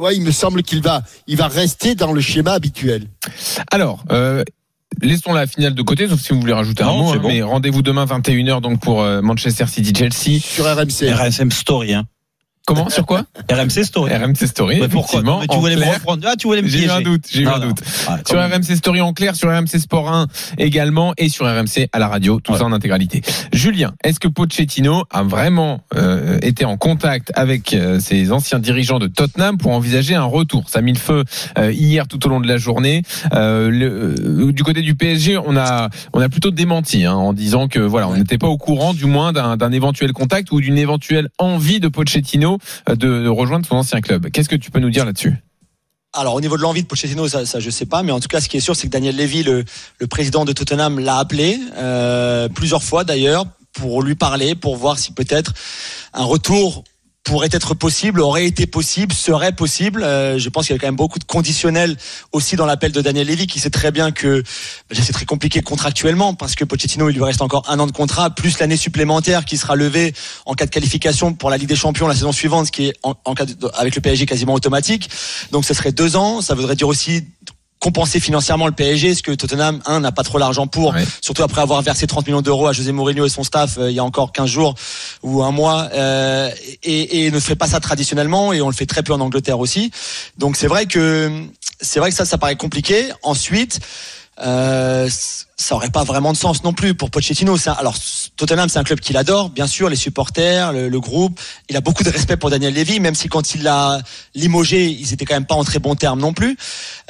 [0.00, 3.08] ouais, il me semble qu'il va, il va rester dans le schéma habituel.
[3.70, 4.42] Alors, euh,
[5.02, 7.10] laissons la finale de côté, sauf si vous voulez rajouter un Non, mot.
[7.12, 7.28] c'est hein, bon.
[7.28, 10.40] Mais rendez-vous demain 21h donc pour euh, Manchester City Chelsea.
[10.40, 11.12] Sur RMC.
[11.12, 12.06] RSM Story, hein.
[12.74, 14.12] Comment sur quoi RMC Story.
[14.14, 14.78] RMC Story.
[14.80, 15.94] Mais pourquoi mais tu voulais me clair.
[15.94, 17.66] reprendre Ah, tu voulais me J'ai eu un doute, j'ai eu un non.
[17.68, 17.78] doute.
[18.06, 18.52] Ah, Sur même.
[18.52, 20.26] RMC Story en clair, sur RMC Sport 1
[20.58, 22.58] également et sur RMC à la radio, tout Ouais.
[22.58, 23.22] ça en intégralité.
[23.52, 28.98] Julien, est-ce que Pochettino a vraiment euh, été en contact avec euh, ses anciens dirigeants
[29.00, 30.68] de Tottenham pour envisager un retour?
[30.68, 31.24] Ça a mis le feu
[31.58, 33.02] euh, hier tout au long de la journée.
[33.34, 34.14] Euh, le-
[34.48, 37.80] euh, du côté du PSG, on a on a plutôt démenti hein, en disant que
[37.80, 41.28] voilà, on n'était pas au courant du moins d'un d'un éventuel contact ou d'une éventuelle
[41.38, 44.30] envie de Pochettino de, de rejoindre son ancien club.
[44.30, 45.36] Qu'est-ce que tu peux nous dire là-dessus?
[46.12, 48.26] Alors au niveau de l'envie de Pochettino, ça, ça je sais pas, mais en tout
[48.26, 49.64] cas, ce qui est sûr, c'est que Daniel Levy, le,
[49.98, 54.98] le président de Tottenham, l'a appelé euh, plusieurs fois d'ailleurs pour lui parler, pour voir
[54.98, 55.52] si peut-être
[56.12, 56.82] un retour
[57.24, 60.02] pourrait être possible, aurait été possible, serait possible.
[60.02, 61.96] Euh, je pense qu'il y a quand même beaucoup de conditionnels
[62.32, 64.42] aussi dans l'appel de Daniel Levy, qui sait très bien que
[64.88, 67.92] bah, c'est très compliqué contractuellement parce que Pochettino, il lui reste encore un an de
[67.92, 70.14] contrat, plus l'année supplémentaire qui sera levée
[70.46, 72.94] en cas de qualification pour la Ligue des Champions la saison suivante, ce qui est
[73.02, 75.10] en, cas de- avec le PSG quasiment automatique.
[75.52, 76.40] Donc ce serait deux ans.
[76.40, 77.24] Ça voudrait dire aussi
[77.80, 81.04] compenser financièrement le PSG, ce que Tottenham un n'a pas trop l'argent pour, Ouais.
[81.20, 83.96] surtout après avoir versé 30 millions d'euros à José Mourinho et son staff euh, il
[83.96, 84.74] y a encore 15 jours
[85.22, 86.50] ou un mois, euh,
[86.82, 89.58] et, et ne fait pas ça traditionnellement, et on le fait très peu en Angleterre
[89.58, 89.90] aussi.
[90.38, 91.32] Donc c'est vrai que
[91.80, 93.08] c'est vrai que ça, ça paraît compliqué.
[93.22, 93.80] Ensuite.
[94.42, 95.08] Euh,
[95.60, 97.56] ça aurait pas vraiment de sens non plus pour Pochettino.
[97.78, 97.94] Alors
[98.36, 101.38] Tottenham, c'est un club qu'il adore, bien sûr, les supporters, le, groupe.
[101.68, 104.00] Il a beaucoup de respect pour Daniel Levy, même si quand il l'a
[104.34, 106.56] limogé, ils étaient quand même pas en très bons termes non plus.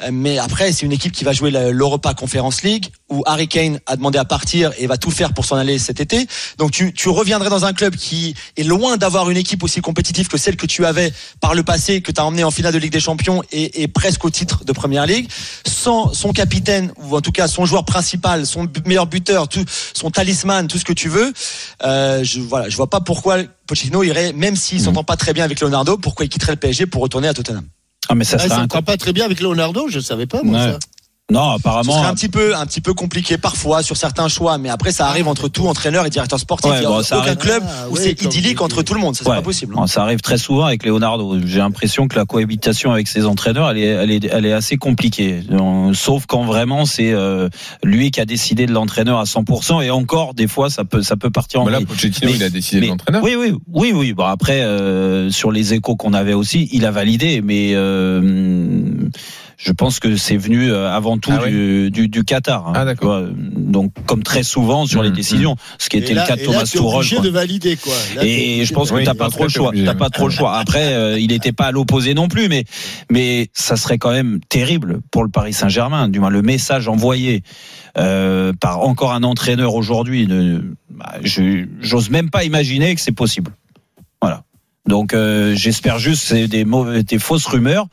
[0.03, 3.79] Euh, Mais après, c'est une équipe qui va jouer l'Europa Conference League, où Harry Kane
[3.85, 6.27] a demandé à partir et va tout faire pour s'en aller cet été.
[6.57, 10.27] Donc tu, tu reviendrais dans un club qui est loin d'avoir une équipe aussi compétitive
[10.27, 12.79] que celle que tu avais par le passé, que tu as emmené en finale de
[12.79, 15.29] Ligue des Champions et, et presque au titre de Première Ligue,
[15.65, 20.11] sans son capitaine, ou en tout cas son joueur principal, son meilleur buteur, tout, son
[20.11, 21.31] talisman, tout ce que tu veux.
[21.83, 25.43] Euh, je, voilà, je vois pas pourquoi Pochettino irait, même s'il s'entend pas très bien
[25.43, 27.65] avec Leonardo, pourquoi il quitterait le PSG pour retourner à Tottenham.
[28.09, 30.59] Ah, mais ça Ah, un ne pas très bien avec Leonardo, je savais pas moi
[30.59, 30.71] Ouais.
[30.73, 30.79] ça.
[31.31, 31.93] Non, apparemment.
[31.97, 35.07] serait un petit peu, un petit peu compliqué parfois sur certains choix, mais après ça
[35.07, 36.69] arrive entre tout entraîneur et directeur sportif.
[36.71, 37.35] Ouais, Il y a bon, aucun arrive.
[37.37, 39.37] club Ah, où c'est idyllique entre tout le monde, ça c'est Ouais.
[39.37, 39.73] pas possible.
[39.75, 39.81] hein.
[39.81, 41.37] Bon, ça arrive très souvent avec Leonardo.
[41.45, 44.77] J'ai l'impression que la cohabitation avec ses entraîneurs, elle est, elle est, elle est assez
[44.77, 45.41] compliquée.
[45.93, 47.49] Sauf quand vraiment c'est euh,
[47.83, 49.81] lui qui a décidé de l'entraîneur à 100%.
[49.83, 51.79] Et encore, des fois, ça peut, ça peut partir en Bah Là.
[51.81, 53.23] Pochettino, mais- il a décidé mais- de l'entraîneur.
[53.23, 54.13] Oui, oui, oui, oui.
[54.13, 58.21] Bon, après, euh, sur les échos qu'on avait aussi, il a validé, mais euh,
[59.63, 62.67] je pense que c'est venu euh, avant tout Ah du, du, du Qatar.
[62.67, 63.21] hein, Ah, d'accord.
[63.35, 66.35] Donc, comme très souvent sur les Mhm, décisions, ce qui était Et là- le cas
[66.35, 66.81] de et Thomas Tuchel.
[66.81, 67.93] obligé de valider quoi.
[68.15, 69.71] Là, Et je pense de- que Oui, t'as pas trop le choix.
[69.85, 70.57] T'as pas trop le choix.
[70.57, 72.63] Après, euh, il n'était pas à l'opposé non plus, mais
[73.11, 76.09] mais ça serait quand même terrible pour le Paris Saint-Germain.
[76.09, 77.43] Du moins, le message envoyé
[77.97, 80.27] euh, par encore un entraîneur aujourd'hui,
[80.89, 83.51] bah, je j'ose même pas imaginer que c'est possible.
[84.91, 87.87] Donc euh, j'espère juste c'est des mauvais, des fausses rumeurs,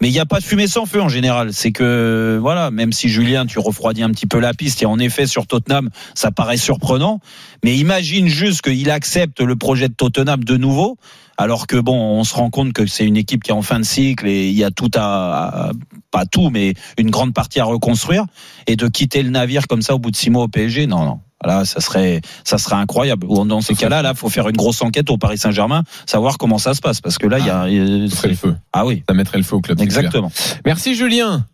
[0.00, 1.52] mais il n'y a pas de fumée sans feu en général.
[1.52, 4.98] C'est que voilà, même si Julien, tu refroidis un petit peu la piste, et en
[4.98, 7.20] effet sur Tottenham, ça paraît surprenant,
[7.62, 10.98] mais imagine juste qu'il accepte le projet de Tottenham de nouveau,
[11.38, 13.78] alors que bon, on se rend compte que c'est une équipe qui est en fin
[13.78, 15.70] de cycle et il y a tout à-
[16.10, 18.24] pas tout, mais une grande partie à reconstruire,
[18.66, 21.04] et de quitter le navire comme ça au bout de six mois au PSG, non,
[21.04, 21.20] non.
[21.44, 23.26] Là, ça serait, ça serait incroyable.
[23.28, 26.58] Ou Dans ces cas-là, là, faut faire une grosse enquête au Paris Saint-Germain, savoir comment
[26.58, 28.34] ça se passe, parce que là, il y a, il y a- Ce serait le
[28.34, 28.54] feu.
[28.72, 29.80] ah oui, Ça mettrait le feu au club.
[29.80, 30.30] exactement.
[30.64, 31.46] Merci Julien.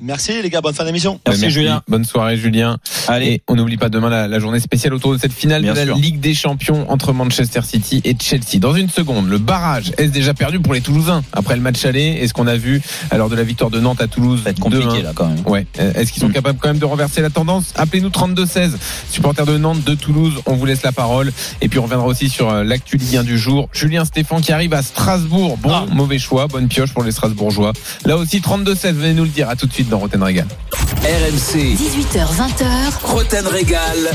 [0.00, 1.18] Merci les gars, bonne fin d'émission.
[1.26, 1.82] Merci, Julien.
[1.88, 2.76] Bonne soirée Julien.
[3.08, 5.72] Allez, Et on n'oublie pas demain la, la journée spéciale autour de cette finale Bien
[5.72, 5.96] de la sûr.
[5.96, 8.58] Ligue des Champions entre Manchester City et Chelsea.
[8.58, 12.18] Dans une seconde, le barrage est déjà perdu pour les Toulousains après le match aller?
[12.20, 14.40] Et ce qu'on a vu à l'heure de la victoire de Nantes à Toulouse.
[14.40, 15.02] ça va être compliqué 2-1.
[15.02, 15.40] là quand même.
[15.46, 15.66] Ouais.
[15.78, 16.32] Est-ce qu'ils sont Mm.
[16.32, 17.72] capables quand même de renverser la tendance?
[17.76, 18.72] Appelez-nous 32-16,
[19.10, 20.34] supporters de Nantes, de Toulouse.
[20.44, 21.32] On vous laisse la parole.
[21.62, 23.70] Et puis on reviendra aussi sur euh, l'actu Ligue 1 du jour.
[23.72, 25.56] Julien Stéphan qui arrive à Strasbourg.
[25.56, 25.86] Bon, Ah.
[25.90, 26.48] mauvais choix.
[26.48, 27.72] Bonne pioche pour les Strasbourgeois.
[28.04, 29.48] Là aussi 32-16, venez nous le dire.
[29.48, 29.85] À tout de suite.
[29.86, 30.46] Suite dans Roten Régal.
[30.72, 34.10] RMC, 18h20h, Roten Régal.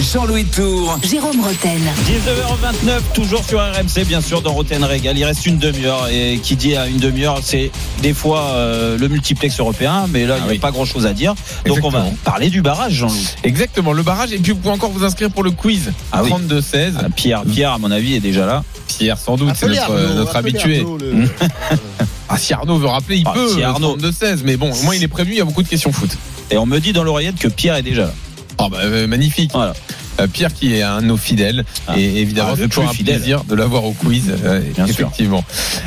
[0.00, 0.98] Jean-Louis Tour.
[1.08, 1.78] Jérôme Roten.
[2.06, 5.16] 19h29, toujours sur RMC, bien sûr, dans Roten Régal.
[5.18, 6.08] Il reste une demi-heure.
[6.10, 7.70] Et qui dit à une demi-heure, c'est
[8.02, 11.34] des fois euh, le multiplex européen, mais là, il n'y a pas grand-chose à dire.
[11.66, 12.16] Donc, on va Exactement.
[12.24, 13.28] parler du barrage, Jean-Louis.
[13.44, 14.32] Exactement, le barrage.
[14.32, 15.92] Et puis, vous pouvez encore vous inscrire pour le quiz.
[16.12, 16.30] Ah oui.
[16.30, 16.92] 32-16.
[16.98, 18.64] Ah, Pierre, Pierre, à mon avis, est déjà là.
[18.88, 20.80] Pierre, sans doute, c'est notre, Arnaud, notre appelez habitué.
[20.80, 21.28] Arnaud, le-
[22.32, 23.48] Ah, si Arnaud veut rappeler, il Ah, peut.
[23.54, 23.96] si Arnaud.
[23.98, 24.38] 32-16.
[24.44, 26.10] Mais bon, au moins, il est prévenu, il y a beaucoup de questions foot.
[26.52, 28.12] Et on me dit dans l'oreillette que Pierre est déjà là.
[28.62, 29.50] Ah, bah, euh, magnifique.
[29.54, 29.72] Voilà.
[30.20, 31.64] Euh, Pierre qui est un de nos fidèles.
[31.88, 31.98] Ah.
[31.98, 33.16] Et évidemment, Ah, le c'est toujours un fidèle.
[33.16, 34.24] plaisir de l'avoir au quiz.
[34.44, 35.42] euh, Bien effectivement.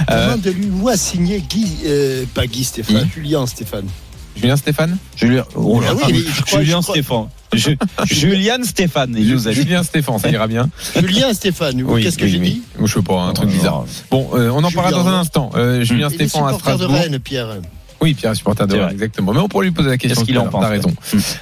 [0.09, 3.86] Euh, Demande-lui où a signé Guy, euh, pas Guy Stéphane, Qui Julien Stéphane.
[4.36, 7.27] Julien Stéphane Julien, oh là Ah oui, mais je crois- Julien je crois- Stéphane.
[7.53, 9.57] Ju- Julian Stéphane, il nous a dit.
[9.57, 10.69] Julien Stéphane, ça ira bien.
[10.99, 12.49] Julien Stéphane, Oui, qu'est-ce que oui, j'ai oui.
[12.53, 13.86] dit Je sais pas, un truc bizarre.
[14.09, 15.51] Bon, euh, on en Julien, parlera dans un instant.
[15.55, 16.89] Euh, Julien Stéphane à de Strasbourg.
[16.95, 17.49] Rennes, Pierre.
[18.04, 19.32] Oui, Pierre, supporter de exactement.
[19.32, 20.22] Mais on pourrait lui poser la question.
[20.22, 20.92] Qu'est-ce qu'il en pense raison.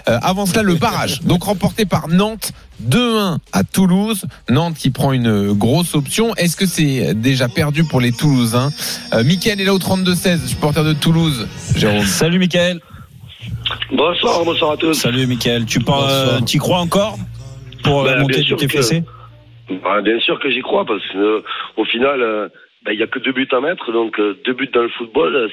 [0.08, 1.22] Euh, avant cela, le barrage.
[1.24, 2.52] Donc remporté par Nantes
[2.88, 4.26] 2-1 à Toulouse.
[4.48, 6.36] Nantes qui prend une grosse option.
[6.36, 8.70] Est-ce que c'est déjà perdu pour les Toulousains
[9.14, 11.48] euh, Mickaël est là au 32-16, supporter de Toulouse.
[11.76, 12.06] Jérôme.
[12.06, 12.80] Salut, Mickaël.
[13.92, 14.94] Bonsoir, bonsoir à tous.
[14.94, 15.66] Salut, Mickaël.
[15.66, 16.34] Tu pars, Bonsoir.
[16.36, 17.18] euh, t'y crois encore
[17.84, 19.04] pour euh, Ben, du sûr que- TFC
[20.04, 21.44] bien sûr que j'y crois parce que euh,
[21.78, 22.22] au final,
[22.84, 24.90] ben, il y a que deux buts à mettre, donc euh, deux buts dans le
[24.90, 25.48] football, euh,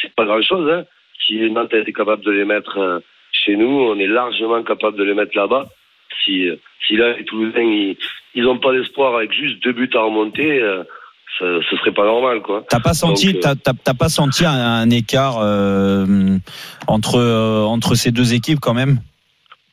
[0.00, 0.70] c'est pas grand chose.
[0.72, 0.84] Hein.
[1.26, 2.98] Si Nantes été capable de les mettre euh,
[3.32, 5.66] chez nous, on est largement capable de les mettre là-bas.
[6.24, 6.48] Si,
[6.86, 7.96] si là les Toulousains ils
[8.34, 10.82] ils ont pas d'espoir avec juste deux buts à remonter, euh,
[11.38, 12.64] ça, ce serait pas normal quoi.
[12.68, 16.04] T'as pas senti, Donc, t'as, t'as- t'as pas senti un, un écart euh,
[16.88, 18.98] entre euh, entre ces deux équipes quand même?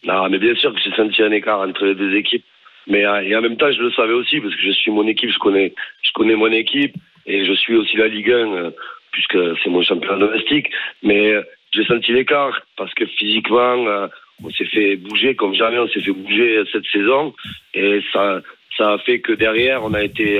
[0.03, 2.45] Non, mais bien sûr que j'ai senti un écart entre les deux équipes.
[2.87, 5.07] Mais euh, et en même temps, je le savais aussi parce que je suis mon
[5.07, 6.95] équipe, je connais, je connais mon équipe
[7.25, 8.71] et je suis aussi la Ligue 1 euh,
[9.11, 10.69] puisque c'est mon championnat domestique.
[11.03, 14.09] Mais euh, j'ai senti l'écart parce que physiquement,
[14.43, 17.33] on s'est fait bouger comme jamais on s'est fait bouger cette saison
[17.73, 18.41] et ça,
[18.77, 20.39] ça a fait que derrière, on a été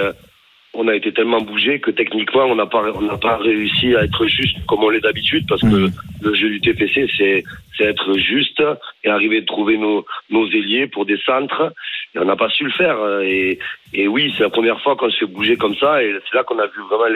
[0.78, 4.04] on a été tellement bougé que techniquement on n'a pas on n'a pas réussi à
[4.04, 5.90] être juste comme on l'est d'habitude parce que
[6.22, 7.44] le jeu du TFC c'est
[7.76, 8.63] c'est être juste
[9.04, 11.74] et arriver à trouver nos nos ailiers pour des centres.
[12.16, 12.98] Et on n'a pas su le faire.
[13.22, 13.58] Et
[13.94, 16.44] et oui c'est la première fois qu'on se fait bouger comme ça et c'est là
[16.44, 17.13] qu'on a vu vraiment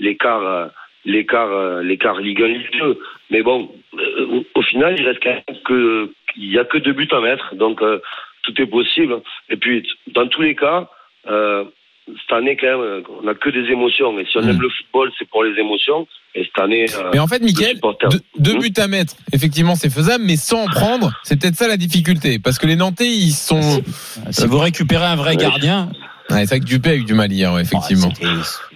[0.00, 0.70] l'écart
[1.04, 2.98] l'écart l'écart Ligue 1 Ligue 2
[3.30, 6.92] mais bon euh, au, final il reste quand même que il y a que deux
[6.92, 7.54] buts à mettre.
[7.54, 8.00] Donc euh,
[8.42, 9.20] tout est possible.
[9.50, 10.88] Et puis dans tous les cas
[11.28, 11.64] euh,
[12.06, 14.18] cette année, quand même, on n'a que des émotions.
[14.18, 14.48] Et si on Mm.
[14.50, 16.06] aime le football, c'est pour les émotions.
[16.34, 17.78] Et cette année, euh, Mais en fait, Mickaël,
[18.10, 21.54] deux, deux Hmm buts à mettre, effectivement, c'est faisable, mais sans en prendre, c'est peut-être
[21.54, 22.38] ça la difficulté.
[22.38, 23.82] Parce que les Nantais, ils sont.
[24.30, 25.90] Si vous récupérez un vrai gardien,
[26.30, 28.10] Ouais, c'est vrai que Dupé a eu du mal hier, effectivement.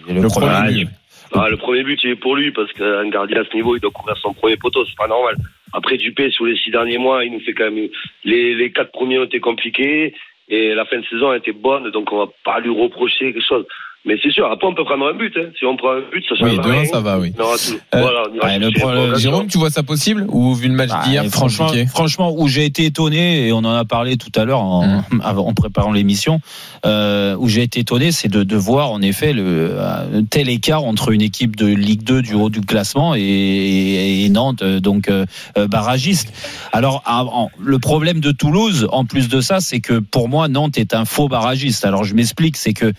[0.07, 0.85] Le Le premier premier but.
[0.85, 0.89] but.
[1.33, 3.81] ah, le premier but, il est pour lui, parce qu'un gardien à ce niveau, il
[3.81, 5.35] doit couvrir son premier poteau, c'est pas normal.
[5.73, 7.89] Après, Dupé, sur les six derniers mois, il nous fait quand même.
[8.25, 10.15] Les, les quatre premiers ont été compliqués,
[10.49, 13.45] et la fin de saison a été bonne, donc on va pas lui reprocher quelque
[13.45, 13.67] chose.
[14.05, 15.33] Mais c'est sûr, après, on peut prendre un but.
[15.37, 15.51] Hein.
[15.59, 16.81] Si on prend un but, ça change Oui, de rien.
[16.83, 17.33] un, ça va, oui.
[17.39, 17.75] On aura tout.
[17.95, 19.31] Euh, voilà, on ira ouais, le chercher pro- la prolongation.
[19.31, 22.49] Jérôme, tu vois ça possible Ou vu le match Ah, d'hier, franchement, compliqué franchement, où
[22.49, 26.41] j'ai été étonné et on en a parlé tout à l'heure en, en préparant l'émission,
[26.87, 30.85] euh, où j'ai été étonné, c'est de, de voir en effet le un tel écart
[30.85, 34.81] entre une équipe de Ligue 2 du haut du classement et, et- et Nantes, euh,
[34.81, 35.27] donc euh,
[35.59, 36.33] euh, barragiste.
[36.73, 40.49] Alors, ah, en- le problème de Toulouse, en plus de ça, c'est que pour moi,
[40.49, 41.85] Nantes est un faux barragiste.
[41.85, 42.93] Alors, je m'explique, c'est que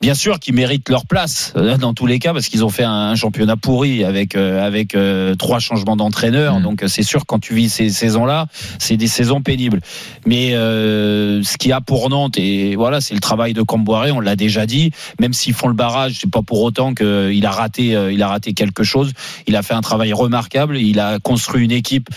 [0.00, 2.84] Bien sûr qu'ils méritent leur place euh, dans tous les cas parce qu'ils ont fait
[2.84, 6.60] un, un championnat pourri avec euh, avec euh, trois changements d'entraîneur.
[6.60, 6.62] Mm.
[6.62, 8.46] Donc c'est sûr quand tu vis ces saisons-là,
[8.78, 9.80] c'est des saisons pénibles.
[10.24, 14.12] Mais euh, ce qu'il y a pour Nantes et voilà, c'est le travail de Camboiré,
[14.12, 14.92] on l'a déjà dit.
[15.20, 18.28] Même s'ils font le barrage, c'est pas pour autant qu'il a raté euh, il a
[18.28, 19.12] raté quelque chose.
[19.48, 20.78] Il a fait un travail remarquable.
[20.78, 22.08] Il a construit une équipe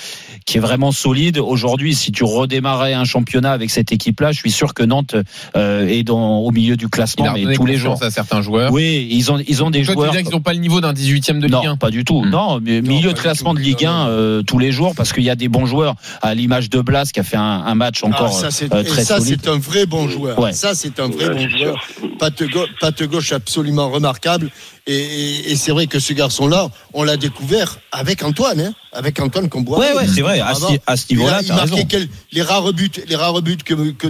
[0.46, 1.40] qui est vraiment solide.
[1.40, 5.16] Aujourd'hui, si tu redémarrais un championnat avec cette équipe-là, je suis sûr que Nantes
[5.56, 7.94] euh, est dans, au milieu du classement, a mais redonné tous les jours.
[7.94, 8.72] confiance à certains joueurs.
[8.72, 10.12] Oui, ils ont, ils ont des Toi, tu joueurs.
[10.12, 12.22] dire qu'ils n'ont pas le niveau d'un 18ème de Ligue 1 Non, pas du tout.
[12.22, 12.30] Hmm.
[12.30, 14.10] Non, mais milieu de classement de Ligue Non, 1 non.
[14.10, 17.06] euh, tous les jours parce qu'il y a des bons joueurs à l'image de Blas
[17.14, 19.40] qui a fait un, un match encore Ah, ça, c'est, euh, et très ça, solide.
[19.44, 20.38] c'est un vrai bon joueur.
[20.40, 20.54] Ouais.
[20.54, 21.88] Ça, c'est un vrai Ouais, bon joueur.
[22.20, 24.50] Patte, gau- patte gauche absolument remarquable.
[24.88, 29.20] Et, et- et c'est vrai que ce garçon-là, on l'a découvert avec Antoine, hein, avec
[29.20, 29.78] Antoine Combois.
[29.78, 30.40] Ouais, ouais, c'est vrai.
[30.40, 31.42] À, ce- niveau-là,
[32.32, 34.08] les rares buts, les rares buts que, que,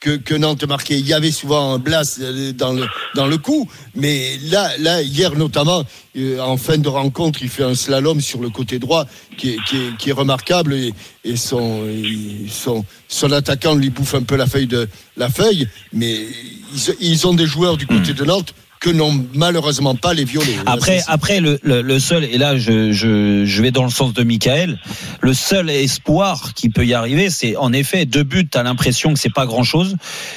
[0.00, 0.98] que, que Nantes marquait.
[0.98, 2.20] Il y avait souvent un Blas
[2.54, 3.68] dans le, dans le coup.
[3.94, 5.84] Mais là, là, hier notamment,
[6.16, 9.06] euh, en fin de rencontre, il fait un slalom sur le côté droit
[9.36, 13.90] qui est, qui est, qui est remarquable et, et son, et son, son attaquant lui
[13.90, 15.68] bouffe un peu la feuille de la feuille.
[15.92, 16.26] Mais
[16.74, 20.56] ils, ils ont des joueurs du côté de Nantes que n'ont malheureusement pas les violets.
[20.66, 24.12] Après, après le, le, le seul, et là je, je, je vais dans le sens
[24.12, 24.78] de Michael,
[25.20, 29.18] le seul espoir qui peut y arriver, c'est en effet deux buts, t'as l'impression que
[29.18, 29.96] c'est pas grand chose,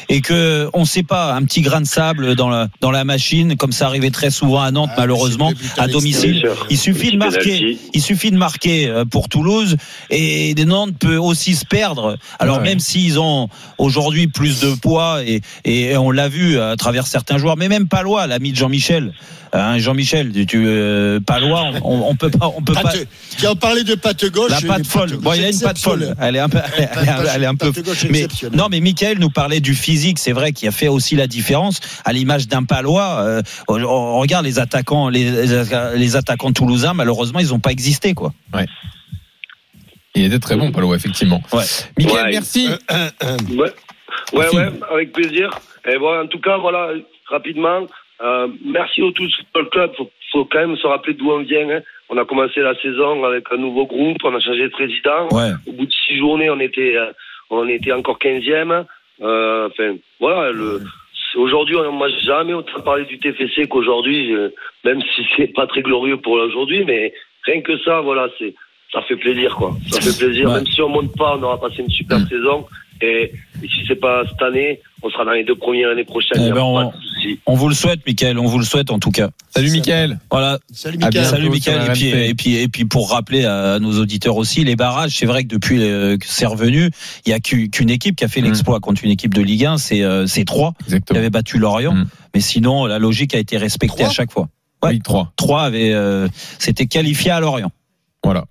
[0.10, 3.56] et que on sait pas, un petit grain de sable dans la, dans la machine,
[3.58, 6.48] comme ça arrivait très souvent à Nantes, Ah, malheureusement, à à domicile.
[6.70, 9.78] Il suffit de marquer, il suffit de marquer pour Toulouse,
[10.10, 12.18] et Nantes peut aussi se perdre.
[12.40, 12.64] Alors Ouais.
[12.64, 17.38] même s'ils ont aujourd'hui plus de poids, et, et on l'a vu à travers certains
[17.38, 19.14] joueurs, mais même Palois, l'ami de Jean-Michel,
[19.54, 22.84] Hein, Jean-Michel, tu, tu euh, Palois, on, on peut pas, on peut pas.
[22.84, 23.06] Patte-
[23.38, 24.50] Tu as parlé de patte gauche.
[24.50, 25.18] La patte folle.
[25.18, 26.16] Bon, il a une patte folle.
[26.22, 26.90] Elle est un peu, elle, est-
[27.36, 27.70] elle est un peu.
[27.74, 28.58] Patte gauche Mais exceptionnelle.
[28.58, 30.20] non, mais Michael nous parlait du physique.
[30.20, 31.82] C'est vrai qui a fait aussi la différence.
[32.06, 35.30] À l'image d'un Palois, euh, on, on regarde les attaquants, les,
[35.98, 36.94] les attaquants toulousains.
[36.94, 38.34] Malheureusement, ils n'ont pas existé, quoi.
[40.16, 41.42] Il était très bon, Palo, effectivement.
[41.52, 41.64] Ouais.
[41.98, 42.32] Michael, Ouais.
[42.32, 42.70] merci.
[42.90, 43.38] Un, un.
[43.54, 43.74] Ouais,
[44.34, 45.50] ouais, ouais, avec plaisir.
[45.92, 46.88] Et bon, en tout cas, voilà,
[47.30, 47.82] rapidement,
[48.24, 49.92] euh, merci au tous Football Club.
[49.98, 51.70] Faut, faut quand même se rappeler d'où on vient.
[51.70, 51.82] hein.
[52.10, 55.28] On a commencé la saison avec un nouveau groupe, on a changé de président.
[55.32, 55.52] Ouais.
[55.68, 57.12] Au bout de six journées, on était, euh,
[57.50, 58.86] on était encore 15e.
[59.22, 60.82] Euh, enfin, voilà, le.
[61.36, 64.50] Aujourd'hui, on m'a jamais autant parlé du TFC qu'aujourd'hui, euh,
[64.84, 67.14] même si c'est pas très glorieux pour aujourd'hui, mais
[67.46, 68.54] rien que ça, voilà, c'est,
[68.92, 69.72] ça fait plaisir, quoi.
[69.90, 70.50] Ça fait plaisir.
[70.50, 70.56] Ouais.
[70.56, 72.66] Même si on monte pas, on aura passé une super saison.
[73.02, 73.32] Et,
[73.64, 76.42] et si c'est pas cette année, on sera dans les deux premières l'année prochaine.
[76.48, 76.92] Eh ben, on-
[77.56, 78.38] vous le souhaite, Michael.
[78.40, 79.30] On vous le souhaite en tout cas.
[79.56, 80.20] Salut, Michael.
[80.30, 80.60] Voilà.
[80.72, 81.12] Salut À Mickaël.
[81.24, 81.82] bientôt Salut Michael.
[81.88, 85.26] Et puis, et puis, et puis pour rappeler à nos auditeurs aussi, les barrages, c'est
[85.26, 86.90] vrai que depuis euh, que c'est revenu,
[87.26, 88.46] il y a qu'u- qu'une équipe qui a fait Mm.
[88.46, 91.94] l'exploit contre une équipe de Ligue 1, c'est euh, c'est trois qui avait battu Lorient.
[91.94, 92.06] Mm.
[92.36, 94.48] Mais sinon, la logique a été respectée à chaque fois.
[94.84, 94.92] Ouais.
[94.94, 95.32] Oui, 3.
[95.36, 97.72] Trois avait, euh, c'était qualifié à Lorient.
[98.24, 98.46] Voilà.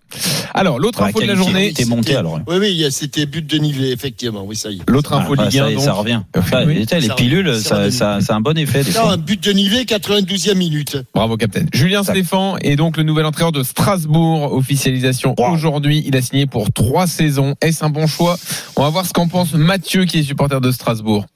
[0.53, 1.69] Alors, l'autre info de la journée.
[1.69, 2.43] était monté Lorient.
[2.49, 4.43] Oui, oui, a- c'était but de Nivet, effectivement.
[4.45, 4.91] Oui, ça y est.
[4.91, 5.85] L'autre info Ah, Ligue ça, 1, y est, donc.
[5.85, 6.23] ça revient.
[6.67, 8.83] Les Ça pilules, ça, Ça ça, c'est un bon effet.
[8.97, 10.99] Non, un but de Nivet, 92e minute.
[11.15, 11.69] Bravo, capitaine.
[11.73, 14.53] Julien Stéphan est donc le nouvel entraîneur de Strasbourg.
[14.55, 15.53] Officialisation Wow.
[15.53, 16.03] aujourd'hui.
[16.05, 17.55] Il a signé pour trois saisons.
[17.61, 18.37] Est-ce un bon choix?
[18.75, 21.27] On va voir ce qu'en pense Mathieu, qui est supporter de Strasbourg.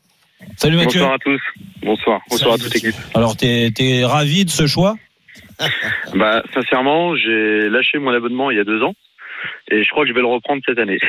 [0.57, 1.01] Salut Mathieu.
[1.01, 1.41] Bonsoir à tous.
[1.85, 2.21] Bonsoir.
[2.29, 3.01] Bonsoir Salut, à toute l'équipe.
[3.15, 4.97] Alors, t'es es ravi de ce choix?
[6.15, 8.95] Bah, sincèrement, j'ai lâché mon abonnement il y a deux ans
[9.71, 10.99] et je crois que je vais le reprendre cette année.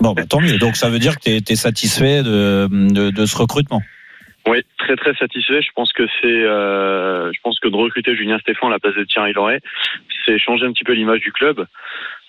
[0.00, 0.58] Bon, bah, tant mieux.
[0.58, 3.80] Donc, ça veut dire que t'es es satisfait de, de, de ce recrutement?
[4.48, 5.60] Oui, très très satisfait.
[5.62, 8.94] Je pense que c'est, euh, je pense que de recruter Julien Stéphan à la place
[8.94, 9.60] de Thierry Loret,
[10.24, 11.66] c'est changer un petit peu l'image du club.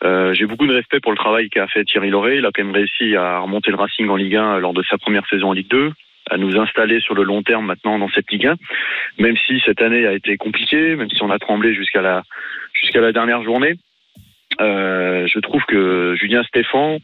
[0.03, 2.37] Euh, j'ai beaucoup de respect pour le travail qu'a fait Thierry Loret.
[2.37, 4.97] Il a quand même réussi à remonter le Racing en Ligue 1 lors de sa
[4.97, 5.91] première saison en Ligue 2
[6.29, 8.55] à nous installer sur le long terme maintenant dans cette Ligue 1,
[9.19, 12.23] même si cette année a été compliquée, même si on a tremblé jusqu'à la
[12.73, 13.75] jusqu'à la dernière journée.
[14.59, 16.97] Euh, je trouve que Julien Stéphan,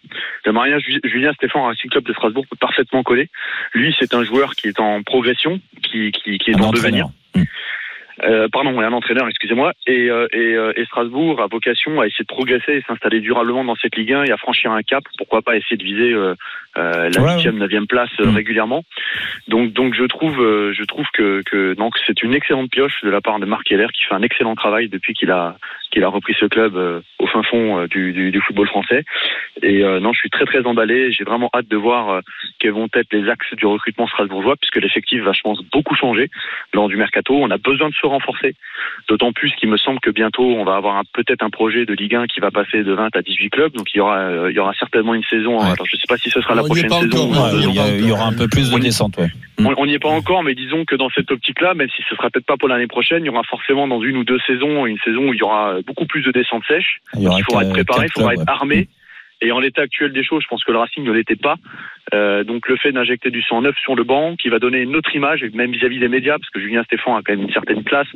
[0.46, 3.30] le mariage Ju- Julien Stéphan Racing Club de Strasbourg peut parfaitement coller.
[3.74, 7.06] Lui, c'est un joueur qui est en progression, qui, qui, qui est en devenir.
[8.22, 9.74] Euh, pardon, un entraîneur, excusez-moi.
[9.88, 13.64] Et, euh, et, euh, et Strasbourg a vocation à essayer de progresser et s'installer durablement
[13.64, 15.04] dans cette Ligue 1 et à franchir un cap.
[15.18, 16.36] Pourquoi pas essayer de viser euh,
[16.78, 18.36] euh, la huitième, neuvième place euh, Mm.
[18.36, 18.84] régulièrement.
[19.48, 23.10] Donc, donc je trouve, euh, je trouve que, que donc c'est une excellente pioche de
[23.10, 25.58] la part de Marc Keller qui fait un excellent travail depuis qu'il a
[25.92, 29.04] qu'il a repris ce club euh, au fin fond du, du, du football français.
[29.62, 31.12] Et euh, non, je suis très très emballé.
[31.12, 32.22] J'ai vraiment hâte de voir euh,
[32.60, 36.30] quels vont être les axes du recrutement strasbourgeois, puisque l'effectif va, je pense, beaucoup changer
[36.74, 37.36] lors du mercato.
[37.36, 38.56] On a besoin de se renforcer,
[39.08, 41.94] d'autant plus qu'il me semble que bientôt on va avoir un- peut-être un projet de
[41.94, 43.72] Ligue 1 qui va passer de 20 à 18 clubs.
[43.74, 45.58] Donc il y aura, euh, il y aura certainement une saison.
[45.60, 45.66] Ouais.
[45.66, 47.06] Alors je sais pas si ce sera la On prochaine saison.
[47.08, 47.84] encore, ou Ouais, dans il, y ans.
[47.84, 49.28] a- il y aura un peu plus de descente, ouais.
[49.78, 52.30] On n'y est pas encore, mais disons que dans cette optique-là, même si ce sera
[52.30, 54.98] peut-être pas pour l'année prochaine, il y aura forcément dans une ou deux saisons une
[55.00, 57.00] saison où il y aura beaucoup plus de descentes sèches.
[57.16, 58.46] Il Il faudra être préparé, il faudra être ouais.
[58.48, 58.88] armé.
[59.46, 61.56] Et en l'état actuel des choses, je pense que le Racing ne l'était pas.
[62.14, 64.96] Euh, donc le fait d'injecter du sang neuf sur le banc, qui va donner une
[64.96, 67.54] autre image, et même vis-à-vis des médias, parce que Julien Stéphan a quand même une
[67.54, 68.08] certaine place,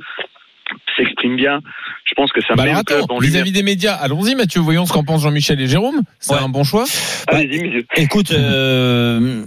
[0.95, 1.61] s'exprime bien.
[2.05, 2.83] Je pense que ça Bah lumière.
[3.19, 6.01] vis-à-vis des médias, allons-y Mathieu, voyons ce qu'en pensent Jean-Michel et Jérôme.
[6.19, 6.39] C'est Ouais.
[6.41, 6.85] un bon choix
[7.27, 7.85] Allez-y, messieurs.
[7.97, 9.43] Écoute, euh,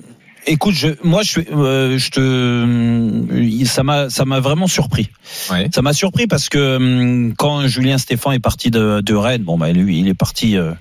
[0.47, 5.11] écoute, je, moi, je, euh, je te, ça m'a, ça m'a vraiment surpris.
[5.51, 5.69] Ouais.
[5.73, 9.73] Ça m'a surpris parce que quand Julien Stéphan est parti de, de Rennes, bon bah
[9.73, 10.57] lui, il est parti.
[10.57, 10.73] euh,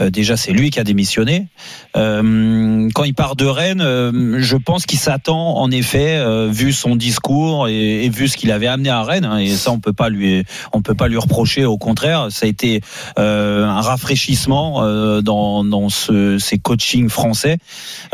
[0.00, 1.48] euh, déjà, c'est lui qui a démissionné.
[1.96, 6.72] Euh, quand il part de Rennes, euh, je pense qu'il s'attend, en effet, euh, vu
[6.72, 9.80] son discours et, et vu ce qu'il avait amené à Rennes, hein, et ça, on
[9.80, 11.64] peut pas lui, on peut pas lui reprocher.
[11.64, 12.80] Au contraire, ça a été
[13.16, 14.82] un rafraîchissement
[15.22, 17.58] dans, dans ce, ces coachings français.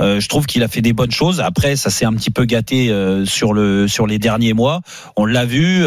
[0.00, 1.40] Je trouve qu'il a fait des bonnes choses.
[1.40, 2.92] Après, ça s'est un petit peu gâté
[3.24, 4.80] sur le sur les derniers mois.
[5.16, 5.84] On l'a vu.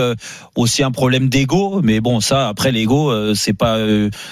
[0.56, 3.78] aussi un problème d'ego, mais bon, ça, après l'ego, c'est pas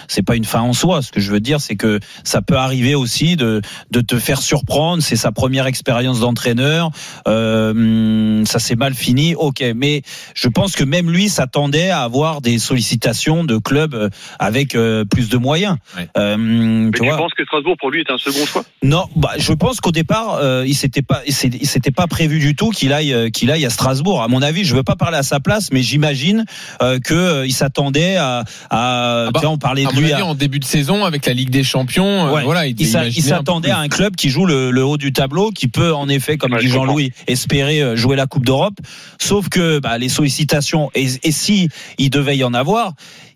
[0.07, 1.01] c'est pas une fin en soi.
[1.01, 4.17] Ce que je veux dire dire, c'est que ça peut arriver aussi de de te
[4.19, 5.01] faire surprendre.
[5.03, 6.91] C'est sa première expérience d'entraîneur.
[7.49, 9.35] Euh, ça s'est mal fini.
[9.35, 10.01] Ok, mais
[10.35, 15.05] je pense que même lui s'attendait à avoir des sollicitations de clubs euh, avec euh,
[15.05, 15.77] plus de moyens.
[16.17, 17.17] Euh, Mais tu tu vois.
[17.17, 18.63] penses que Strasbourg pour lui est un second choix?
[18.83, 22.55] Non, bah, je pense qu'au départ, euh, il s'était pas, il s'était pas prévu du
[22.55, 24.21] tout qu'il aille, euh, qu'il aille à Strasbourg.
[24.21, 26.45] À mon avis, je veux pas parler à sa place, mais j'imagine
[26.81, 28.39] euh, que euh, il s'attendait à,
[28.69, 30.11] à Ah bah, tu vois, on parlait À de lui.
[30.13, 32.43] avis, à- en début de saison, avec la Ligue des Champions, euh, Ouais.
[32.43, 35.93] voilà, il, s'attendait à un club qui joue le, le haut du tableau, qui peut
[35.93, 36.67] en effet, comme Ouais, dit.
[36.67, 38.75] Jean-Louis, espérer euh, jouer la Coupe d'Europe.
[39.19, 42.93] Sauf que bah, les sollicitations, et, et si il devait y en avoir,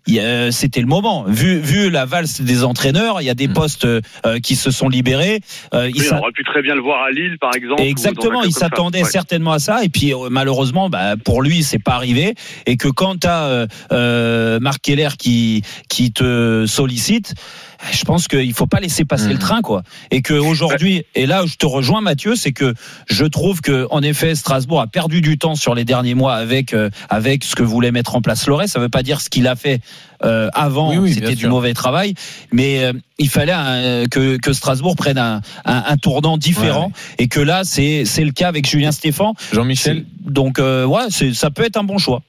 [0.08, 1.24] a- c'était le moment.
[1.26, 3.52] Vu, vu la valse des entraîneurs, il y a des Mm.
[3.54, 4.00] postes euh,
[4.42, 5.40] qui se sont libérés.
[5.72, 7.80] Euh, il Oui, s'a- On aurait pu très bien le voir à Lille, par exemple.
[7.82, 9.08] Exactement, il s'attendait Ouais.
[9.10, 12.34] certainement à ça et puis euh, malheureusement bah, pour lui c'est pas arrivé
[12.66, 13.66] et que quand tu as
[14.60, 17.34] Marc Keller qui qui te sollicite
[17.92, 19.82] je pense qu'il faut pas laisser passer le train quoi.
[20.10, 22.74] Et que aujourd'hui et là je te rejoins Mathieu c'est que
[23.08, 26.72] je trouve que en effet Strasbourg a perdu du temps sur les derniers mois avec
[26.74, 29.46] euh, avec ce que voulait mettre en place Loret ça veut pas dire ce qu'il
[29.48, 29.80] a fait
[30.24, 31.50] euh, avant Oui, oui, c'était du sûr.
[31.50, 32.14] mauvais travail.
[32.50, 36.92] Mais euh, il fallait un- que que Strasbourg prenne un un, un tournant différent.
[37.18, 41.34] Et que là c'est c'est le cas avec Julien Stéphan Jean-Michel, donc euh, ouais c'est
[41.34, 42.22] ça peut être un bon choix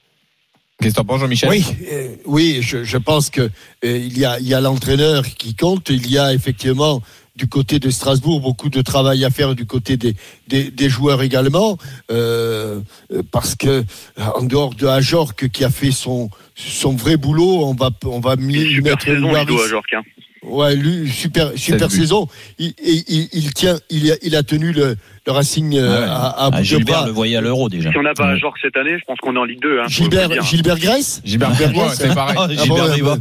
[0.80, 3.48] qu'est-ce que t'en penses, Jean-Michel Oui, euh, oui, je, je pense que euh,
[3.84, 5.88] il y a, il y a l'entraîneur qui compte.
[5.90, 7.02] Il y a effectivement
[7.36, 10.14] du côté de Strasbourg beaucoup de travail à faire du côté des,
[10.48, 11.76] des, des joueurs également,
[12.10, 12.80] euh,
[13.12, 13.84] euh, parce que
[14.16, 18.36] en dehors de Ajorc qui a fait son son vrai boulot, on va on va
[18.82, 19.92] mettre saison, Ludo, Jorque.
[19.92, 20.02] hein.
[20.42, 22.28] Ouais, lui, super, super saison.
[22.58, 24.96] Il, il, il- il tient, il a, il a tenu le,
[25.26, 26.06] le Racing euh, Ah ouais.
[26.08, 26.14] à,
[26.46, 28.76] à Ah, Gilbert le voyait à l'euro déjà Si on n'a pas à Jorque cette
[28.76, 29.80] année, je pense qu'on est en Ligue 2.
[29.80, 30.28] Hein, Gilbert.
[30.44, 32.36] Gilbert Grèce Gilbert Grèce, c'est pareil.
[32.38, 33.16] Ah, Ah Gilbert Riva.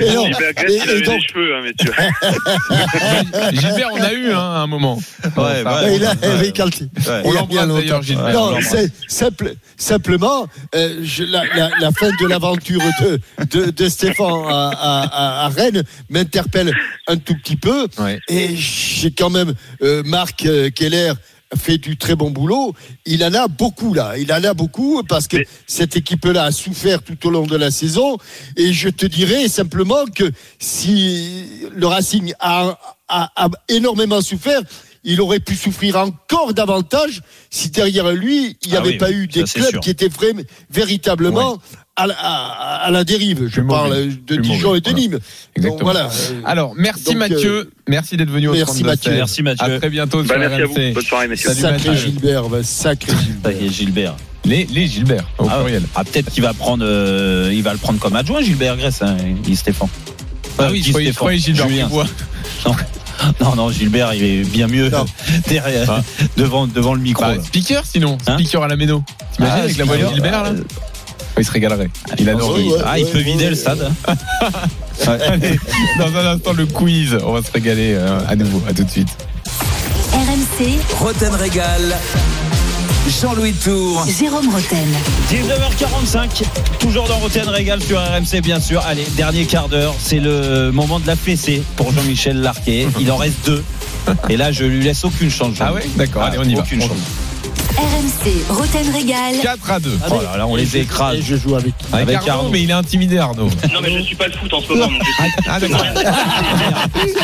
[0.00, 1.92] Gilbert Grèce, et- il avait donc- des cheveux, hein, messieurs.
[3.60, 4.96] Gilbert, on a eu hein, à un moment.
[4.96, 5.96] Ouais, ça, ouais.
[5.96, 7.22] il a, Ouais.
[7.24, 8.32] On il y a l'embrasse d'ailleurs, Gilbert.
[8.32, 13.20] Non, c'est simple, simplement, euh, je- la, la- la fin de l'aventure de,
[13.50, 16.72] de, de Stéphane à- à- à Rennes m'interpelle
[17.08, 17.73] un tout petit peu.
[17.98, 18.18] Ouais.
[18.28, 21.12] Et j'ai quand même euh, Marc euh, Keller
[21.56, 22.74] fait du très bon boulot.
[23.06, 24.14] Il en a beaucoup là.
[24.18, 27.56] Il en a beaucoup parce que Mais- cette équipe-là a souffert tout au long de
[27.56, 28.16] la saison.
[28.56, 30.24] Et je te dirais simplement que
[30.58, 31.44] si
[31.74, 32.76] le Racing a,
[33.08, 34.60] a- a énormément souffert,
[35.04, 39.10] il aurait pu souffrir encore davantage si derrière lui, il n'y Ah avait oui, pas
[39.10, 40.32] eu des clubs qui étaient vrais,
[40.70, 41.58] véritablement
[41.96, 43.46] à, la, à- à la dérive.
[43.46, 44.06] Je Plus parle mauvais.
[44.26, 45.00] de Dijon mauvais, et de voilà.
[45.00, 45.10] Nîmes.
[45.12, 45.20] Donc
[45.56, 45.82] Exactement.
[45.92, 46.06] voilà.
[46.06, 47.52] euh, Alors, merci Donc, Mathieu.
[47.56, 49.12] euh, merci d'être venu au merci 32 Mathieu.
[49.12, 49.74] Merci Mathieu.
[49.74, 50.74] À très bientôt Bah, sur merci à vous.
[50.94, 51.54] Bonne soirée, messieurs.
[51.54, 51.96] Salut, sacré.
[51.96, 53.12] Gilbert, bah, sacré
[53.70, 54.16] Gilbert.
[54.46, 55.82] Les, les Gilbert, au ah, pluriel.
[55.94, 59.16] ah, peut-être qu'il va prendre euh, il va le prendre comme adjoint Gilbert Grèce hein,
[59.54, 59.88] Stéphane
[60.58, 61.36] Ah oui, je Stéphane.
[61.36, 61.84] Gilbert Julien.
[61.86, 62.06] Dubois.
[63.40, 64.90] non non Gilbert il est bien mieux
[65.48, 66.02] derrière Ah.
[66.36, 69.02] devant devant le micro Bah, speaker sinon, Hein speaker à la méno.
[69.32, 70.62] T'imagines Ah, avec la voix de speaker, Gilbert là euh,
[71.38, 71.90] Il se régalerait.
[72.18, 72.54] Il adore.
[72.54, 72.78] Ouais, ouais.
[72.86, 73.90] ah il peut vider le stade.
[75.06, 75.58] Allez,
[75.98, 78.62] dans un instant le quiz, on va se régaler euh, à nouveau.
[78.68, 79.08] À tout de suite.
[80.12, 81.96] RMC, Roten Régal.
[83.08, 84.04] Jean-Louis Tour.
[84.18, 84.88] Jérôme Roten.
[85.30, 86.42] 19h45,
[86.78, 88.82] toujours dans Roten Régal sur RMC bien sûr.
[88.86, 92.88] Allez, dernier quart d'heure, c'est le moment de la fessée pour Jean-Michel Larquet.
[92.98, 93.62] Il en reste deux.
[94.28, 95.56] Et là, je lui laisse aucune chance.
[95.60, 95.86] Ah ouais?
[95.96, 96.62] D'accord, Ah, allez, on y va.
[96.62, 96.98] aucune On chance.
[97.76, 99.34] RMC, Roten Régal.
[99.42, 99.90] 4 à 2.
[100.10, 101.18] Oh là là, on les écrase.
[101.20, 101.74] Je joue avec.
[101.92, 102.48] Avec, Avec Arnaud, Arnaud.
[102.50, 103.48] mais il est intimidé Arnaud.
[103.72, 104.88] Non, mais je suis pas le foot en ce moment.
[105.48, 105.84] Ah d'accord.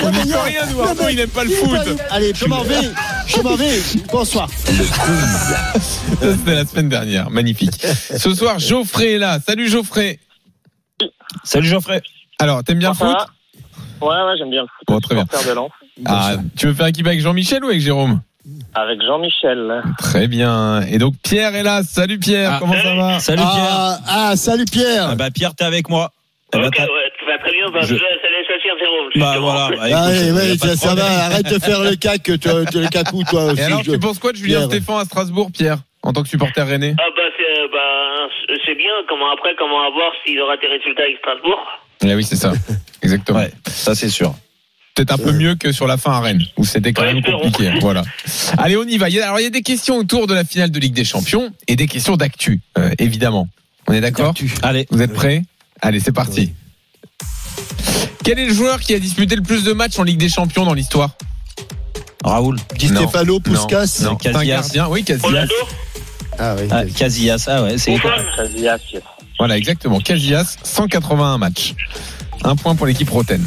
[0.02, 1.78] On n'y peut rien nous Arnaud, il aime pas le foot.
[2.10, 2.90] Allez, je m'en vais.
[3.26, 3.80] Je m'en vais.
[4.10, 4.48] Bonsoir.
[4.50, 5.72] Ça,
[6.20, 7.80] C'était la semaine dernière, magnifique.
[8.16, 9.38] Ce soir, Geoffrey est là.
[9.46, 10.18] Salut Geoffrey.
[11.44, 12.02] Salut Geoffrey.
[12.40, 13.16] Alors, t'aimes bien le foot?
[14.00, 14.86] Ouais, ouais, j'aime bien le foot.
[14.88, 15.26] Bon, très bien.
[16.06, 18.20] Ah, tu veux faire équipe avec Jean-Michel ou avec Jérôme?
[18.74, 19.82] Avec Jean-Michel.
[19.98, 20.82] Très bien.
[20.82, 21.82] Et donc Pierre est là.
[21.82, 22.56] Salut Pierre, Ah.
[22.60, 23.68] comment ça va Salut Pierre.
[23.70, 25.08] Ah, ah, salut Pierre.
[25.10, 26.10] Ah bah Pierre, t'es avec moi.
[26.54, 26.86] Eh ben, Ok, ouais,
[27.18, 27.70] tu vas très bien.
[27.72, 28.00] Bah, Je- je...
[29.18, 29.68] Bah voilà.
[29.70, 33.60] bah, Ah, ouais, ça, va, arrête de faire le cac, toi, le cacou, toi aussi.
[33.60, 34.70] Et alors, je- tu penses quoi de Julien Pierre.
[34.82, 38.90] Stéphane à Strasbourg, Pierre, en tant que supporter rennais Ah, bah, c'est bah, c'est bien.
[39.08, 41.60] Comment après, comment à voir s'il aura des résultats avec Strasbourg?
[42.04, 42.52] Eh oui, c'est ça.
[43.02, 43.38] Exactement.
[43.40, 44.34] Ouais, ça c'est sûr.
[44.94, 47.18] Peut-être un peu mieux que sur la fin à Rennes, où c'était quand Ouais, même
[47.18, 47.42] espérons.
[47.50, 47.72] compliqué.
[47.80, 48.02] Voilà.
[48.58, 49.06] Allez, on y va.
[49.06, 51.76] Alors, il y a des questions autour de la finale de Ligue des Champions et
[51.76, 53.48] des questions d'actu, euh, évidemment.
[53.86, 54.86] On est d'accord Allez.
[54.90, 55.42] Vous êtes prêts?
[55.80, 56.52] Allez, c'est parti.
[58.24, 60.64] Quel est le joueur qui a disputé le plus de matchs en Ligue des Champions
[60.64, 61.10] dans l'histoire?
[62.22, 62.58] Raoul.
[62.78, 62.88] Di.
[62.88, 63.40] Stefano, Non.
[63.40, 64.00] Puskas.
[64.02, 64.44] Non, c'est un Casillas.
[64.56, 64.88] gardien.
[64.88, 65.46] Oui, Casillas.
[66.38, 66.68] Ah, oui.
[66.70, 67.96] Ah, Casillas, ah ouais, c'est.
[68.36, 69.02] Casillas, yes.
[69.38, 70.00] Voilà, exactement.
[70.00, 71.74] Casillas, 181 matchs.
[72.44, 73.42] Un point pour l'équipe Roten.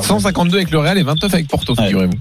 [0.00, 2.18] 152 avec le Real et 29 avec Porto, figurez-vous.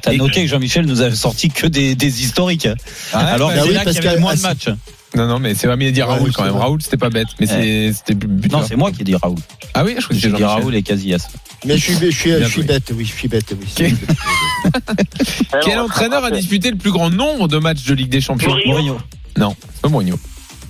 [0.00, 2.68] T'as noté que Jean-Michel nous a sorti que des, des historiques.
[3.12, 4.68] Ah, Alors bah oui, là parce qu'il y avait moins de matchs.
[5.14, 6.52] Non, non, mais c'est pas mieux de dire Ouais, Raoul quand même.
[6.52, 6.62] vrai.
[6.62, 8.60] Raoul, c'était pas bête, mais c'est- c'était buteur.
[8.60, 9.36] Non, c'est moi qui ai dit Raoul.
[9.74, 10.42] Ah oui, je crois que J'ai dit.
[10.42, 11.28] Raoul et Casillas.
[11.66, 13.66] Mais je suis, je suis, je suis bête, oui, je suis bête, oui.
[13.76, 13.92] Quel,
[15.64, 18.96] quel entraîneur a disputé le plus grand nombre de matchs de Ligue des Champions Mourinho.
[19.36, 20.18] Non, c'est pas Mourinho.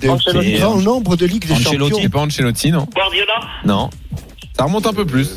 [0.00, 0.52] Des Ancelotti.
[0.54, 1.78] grand nombre de Ligue des Ancelotti.
[1.78, 1.98] Champions.
[2.02, 3.90] C'est pas Ancelotti, non Guardiola Non.
[4.56, 5.28] Ça remonte un peu plus.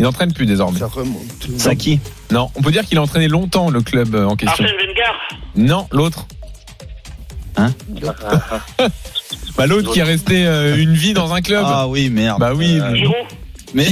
[0.00, 0.78] Il n'entraîne plus désormais.
[0.78, 1.46] Ça remonte.
[1.58, 2.00] Saki.
[2.30, 4.64] Non, on peut dire qu'il a entraîné longtemps le club euh, en question.
[4.64, 5.12] Arsène Wenger
[5.56, 6.26] Non, l'autre.
[7.58, 7.70] Hein
[9.58, 11.66] Bah l'autre qui est resté euh, une vie dans un club.
[11.66, 12.40] Ah oui, merde.
[12.40, 12.80] Bah oui.
[12.80, 13.14] Euh, Giroud
[13.74, 13.88] Mais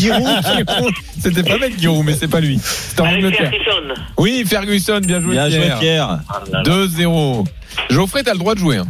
[0.00, 0.94] Giroud, Giroud.
[1.20, 2.58] C'était pas bête Giroud, mais c'est pas lui.
[2.60, 3.52] C'était en Angleterre.
[3.52, 5.78] Ferguson Oui, Ferguson, bien joué bien joué Pierre.
[5.78, 6.18] Pierre.
[6.64, 7.46] 2-0.
[7.88, 8.78] Geoffrey, t'as le droit de jouer.
[8.78, 8.88] Hein.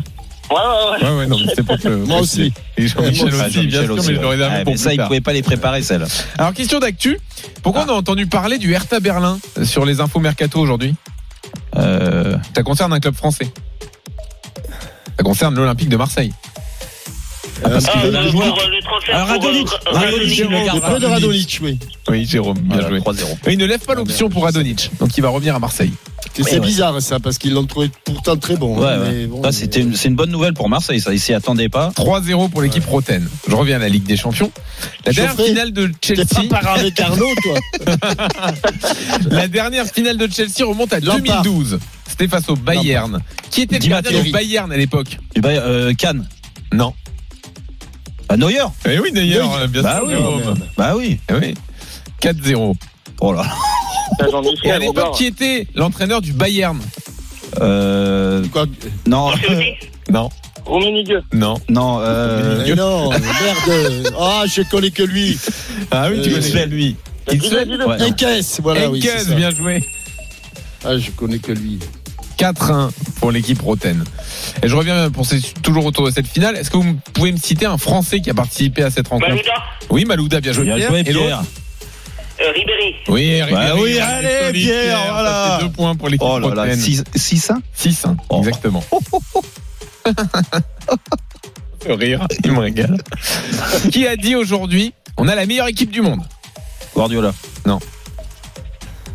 [0.51, 0.63] Ouais, ouais,
[1.03, 1.09] ouais.
[1.11, 1.89] Ouais, ouais, non, mais c'est pour que.
[1.89, 2.53] Moi aussi.
[2.77, 4.97] Et Jean-Michel Ah, aussi, bien sûr, aussi, mais je l'aurais Ah, pour ça, plus il
[4.99, 5.09] tard.
[5.09, 6.07] pouvait pas les préparer, celle.
[6.39, 7.19] Alors, question d'actu.
[7.63, 10.95] Pourquoi on a entendu parler du Hertha Berlin sur les infos mercato aujourd'hui?
[11.77, 13.51] Euh, Ça concerne un club français.
[15.17, 16.33] Ça concerne l'Olympique de Marseille.
[17.63, 18.55] Parce qu'il Ah, veut un euh, joueur.
[18.55, 19.69] pour euh, le transfert pour, Radonic.
[19.69, 21.79] euh, Radonic, le peu de Radonic, oui.
[22.09, 22.99] Oui, Jérôme, bien joué.
[23.01, 23.25] 3-0.
[23.47, 24.91] Et il ne lève pas l'option pour Radonic.
[25.01, 25.93] Donc il va revenir à Marseille.
[26.35, 26.61] C'est Ouais, ouais.
[26.61, 28.79] bizarre ça, parce qu'ils l'ont trouvé pourtant très bon.
[28.79, 29.11] Ouais, hein, ouais.
[29.13, 31.13] mais bon, c'était une- c'est une bonne nouvelle pour Marseille, ça.
[31.15, 31.93] Ils s'y attendaient pas.
[31.97, 33.27] 3-0 pour l'équipe Roten.
[33.49, 34.51] Je reviens à la Ligue des Champions.
[35.07, 36.49] La dernière finale de pas Chelsea.
[36.51, 37.59] parent avec Arnaud, toi
[39.31, 41.43] La dernière finale de Chelsea remonte à Lampard.
[41.43, 41.79] 2012.
[42.07, 43.21] C'était face au Bayern.
[43.51, 45.19] Qui était le Di gardien du Bayern à l'époque?
[45.35, 46.27] Du Bayern, euh, Cannes.
[46.73, 46.93] Non.
[48.29, 48.59] Bah, Neuer.
[48.89, 49.69] Eh oui, d'ailleurs, Oui.
[49.69, 50.07] bien Bah sûr.
[50.09, 50.15] oui.
[50.15, 50.55] Jérôme.
[50.77, 51.21] Bah oui.
[51.31, 51.55] Eh oui.
[52.21, 52.75] 4-0.
[53.21, 54.29] Oh là là.
[54.65, 56.79] Et à l'époque, qui était l'entraîneur du Bayern
[57.61, 58.67] Euh, Quoi
[59.07, 59.31] non,
[60.11, 60.29] Non,
[60.67, 61.23] Rummenigge.
[61.33, 61.59] non.
[61.69, 65.39] non, euh, Mais non, merde Ah, je connais que lui
[65.91, 66.97] Ah oui, tu Euh, connais lui.
[67.29, 67.87] Dis-le.
[67.87, 68.05] Ouais, non.
[68.07, 69.01] Enkes, voilà, oui,
[69.37, 69.83] bien joué.
[70.85, 71.79] Ah, je connais que lui.
[72.39, 74.05] 4-1 pour l'équipe Roten.
[74.63, 76.57] Et je reviens pour ces- toujours autour de cette finale.
[76.57, 79.55] Est-ce que vous pouvez me citer un Français qui a participé à cette rencontre Malouda
[79.91, 80.65] Oui, Malouda, bien joué.
[80.65, 80.91] Bien Pierre.
[80.91, 81.43] joué, Pierre.
[82.41, 82.95] euh, Ribéry.
[83.09, 85.59] Oui, Bah Ribéry, oui, hein, allez, Pierre, Ça voilà.
[85.63, 86.79] deux points pour l'équipe Oh là là, Roten.
[87.15, 88.39] 6-1 6-1, Oh.
[88.41, 88.85] exactement.
[91.87, 92.97] Le rire, il me régale.
[93.93, 96.21] Qui a dit aujourd'hui on a la meilleure équipe du monde?
[96.95, 97.33] Guardiola.
[97.65, 97.79] Non.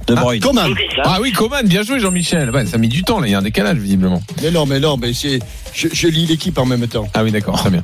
[0.08, 0.42] De Ah, Bruyne.
[0.42, 0.74] Coman
[1.04, 2.50] Ah oui, Coman, bien joué Jean-Michel.
[2.50, 4.22] Ouais, ça a mis du temps là, il y a un décalage visiblement.
[4.42, 5.12] Mais non, mais non, mais.
[5.14, 5.40] Je,
[5.74, 7.08] je lis l'équipe en même temps.
[7.14, 7.84] Ah oui, d'accord, très bien.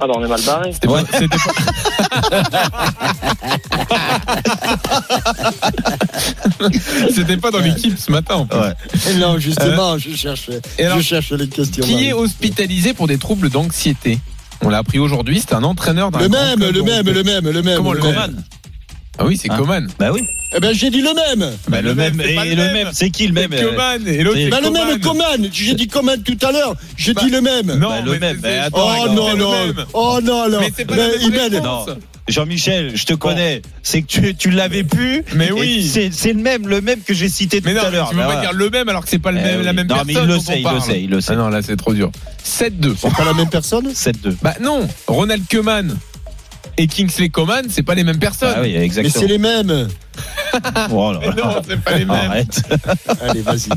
[0.00, 0.72] Ah non, on est mal barré.
[0.72, 1.52] C'était pas- c'était pas...
[7.42, 8.58] Pas dans l'équipe ce matin en plus.
[8.58, 8.72] Ouais.
[9.10, 10.48] Et non, justement, je cherche,
[10.78, 11.84] Et alors, je cherche les questions.
[11.84, 14.18] Qui est hospitalisé pour des troubles d'anxiété
[14.62, 17.62] On l'a appris aujourd'hui, c'est un entraîneur d'un Le même, le même, le même, le
[17.62, 17.76] même.
[17.76, 18.00] Comment le.
[18.00, 18.42] Coman.
[19.18, 19.88] Ah oui, c'est Hein Coman.
[19.98, 20.22] Bah oui.
[20.56, 21.50] Eh ben, j'ai dit le même.
[21.68, 22.14] Bah, le même.
[22.24, 24.66] c'est pas Et le même, c'est qui le même euh, Coman et l'autre Bah, le
[24.68, 24.86] Coman.
[24.88, 25.48] même Coman.
[25.52, 26.76] J'ai dit Coman tout à l'heure.
[26.96, 27.66] J'ai Bah, dit le même.
[27.78, 28.36] Non, Bah, le mais même.
[28.42, 29.50] c'est- Bah, attends, Oh non, le non.
[29.66, 29.84] même.
[29.92, 30.60] Oh non, alors.
[30.60, 31.62] Mais c'est pas Mais la même.
[31.62, 31.86] Non.
[32.26, 33.60] Jean-Michel, je te connais.
[33.82, 35.24] C'est que tu, tu l'avais pu.
[35.34, 35.86] Mais oui.
[35.86, 38.08] C'est c'est le même, le même que j'ai cité tout Mais non, à mais l'heure.
[38.08, 38.40] tu peux pas voilà.
[38.40, 39.76] dire le même alors que c'est pas le Eh même, la oui.
[39.76, 40.06] même Non, personne.
[40.06, 41.32] mais il le sait, il le sait, il le sait.
[41.32, 42.10] Ah non, là c'est trop dur.
[42.44, 42.94] 7-2.
[42.96, 44.36] C'est pas la même personne 7-2.
[44.40, 45.94] Bah non, Ronald Koeman
[46.76, 48.54] et Kingsley Coman, c'est pas les mêmes personnes.
[48.56, 49.14] Ah oui, Mais exactement.
[49.18, 49.88] c'est les mêmes.
[50.92, 52.10] Oh là Mais non, c'est pas les mêmes.
[52.10, 52.62] Arrête.
[53.20, 53.68] Allez, vas-y.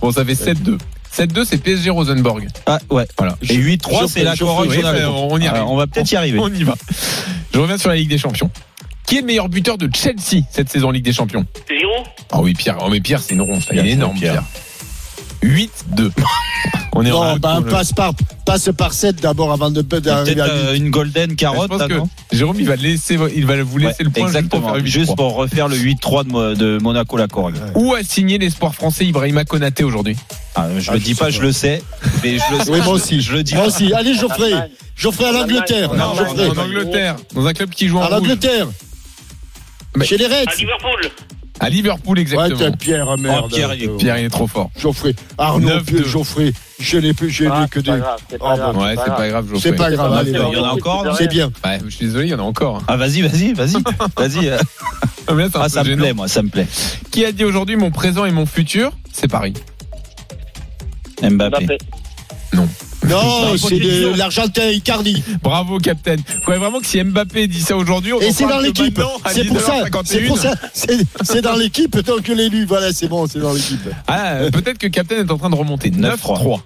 [0.00, 0.78] Bon, ça fait 7-2.
[1.16, 2.46] 7-2, c'est PSG Rosenborg.
[2.66, 3.06] Ah ouais.
[3.16, 3.36] Voilà.
[3.42, 5.64] Et 8-3, c'est la mais on y arrive.
[5.66, 6.38] On va peut-être y arriver.
[6.38, 6.74] On y va.
[7.52, 8.50] Je reviens sur la Ligue des Champions.
[9.06, 11.44] Qui est le meilleur buteur de Chelsea cette saison en Ligue des Champions?
[11.68, 12.76] Giroud Ah oui, Pierre.
[12.80, 13.60] Oh, mais Pierre, c'est une ronde.
[13.72, 14.34] Il est énorme, Pierre.
[14.34, 14.44] Pierre.
[15.42, 16.10] 8-2.
[16.92, 18.12] On est Non, en bah, passe par,
[18.44, 20.78] passe par 7 d'abord avant de Peut-être d'arriver à euh, 8.
[20.78, 21.86] une golden Je carotte, pense là,
[22.32, 24.74] Jérôme, il va, laisser, il va vous laisser Ouais, le point juste pour Exactement.
[24.74, 24.86] faire 8-3.
[24.86, 27.54] Juste pour refaire le 8-3 de, Mo- de Monaco la Corogne.
[27.76, 30.16] Où a signé l'espoir français Ibrahima Konaté aujourd'hui
[30.56, 31.80] Ah, je Ah, le dis pas, je le sais.
[32.24, 32.70] Mais je le sais.
[32.72, 33.20] Oui, moi aussi.
[33.22, 33.68] Je le dis Moi pas.
[33.68, 33.92] aussi.
[33.94, 34.52] Allez, Geoffrey.
[34.96, 35.94] Geoffrey à l'Angleterre.
[35.94, 36.48] Non, Geoffrey.
[36.48, 38.66] en Angleterre, dans un club qui joue en À l'Angleterre.
[39.98, 40.44] À Chez les Reds.
[40.58, 41.10] Liverpool.
[41.62, 42.58] À Liverpool, Ouais, exactement.
[42.58, 43.42] t'as Pierre, merde.
[43.44, 44.70] Oh, Pierre, il est- Pierre, il est trop fort.
[44.78, 45.14] Geoffrey.
[45.36, 46.04] Arnaud, 9-2.
[46.04, 46.52] Geoffrey.
[46.80, 48.00] Je n'ai plus, j'ai Ah, que c'est pas des.
[48.00, 48.76] grave, c'est Oh, pas grave.
[48.78, 49.60] Ouais, c'est pas grave, Geoffrey.
[49.70, 50.12] C'est pas grave.
[50.14, 51.52] Allez, Il y en a encore C'est bien.
[51.64, 52.76] Ouais, je suis désolé, il y en a encore.
[52.76, 52.82] hein.
[52.88, 53.76] Ah, vas-y, vas-y, vas-y.
[54.16, 54.48] Vas-y.
[54.48, 54.58] euh.
[55.28, 56.66] Ah, Ah, ça me plaît, moi, ça me plaît.
[57.10, 59.52] Qui a dit aujourd'hui mon présent et mon futur C'est Paris.
[61.22, 61.76] Mbappé.
[62.52, 62.68] Non,
[63.02, 65.22] Bah, c'est de l'Argentin Icardi.
[65.42, 66.16] Bravo, Captain.
[66.16, 69.00] Vous croyez vraiment que si Mbappé dit ça aujourd'hui, on Et c'est dans l'équipe.
[69.28, 69.84] C'est pour ça.
[69.84, 70.02] 19h51?
[70.04, 70.54] C'est pour ça.
[70.72, 72.64] C'est c'est dans l'équipe tant que l'élu.
[72.66, 73.80] Voilà, c'est bon, c'est dans l'équipe.
[74.06, 75.90] Ah, peut-être que Captain est en train de remonter.
[75.90, 76.60] 9-3.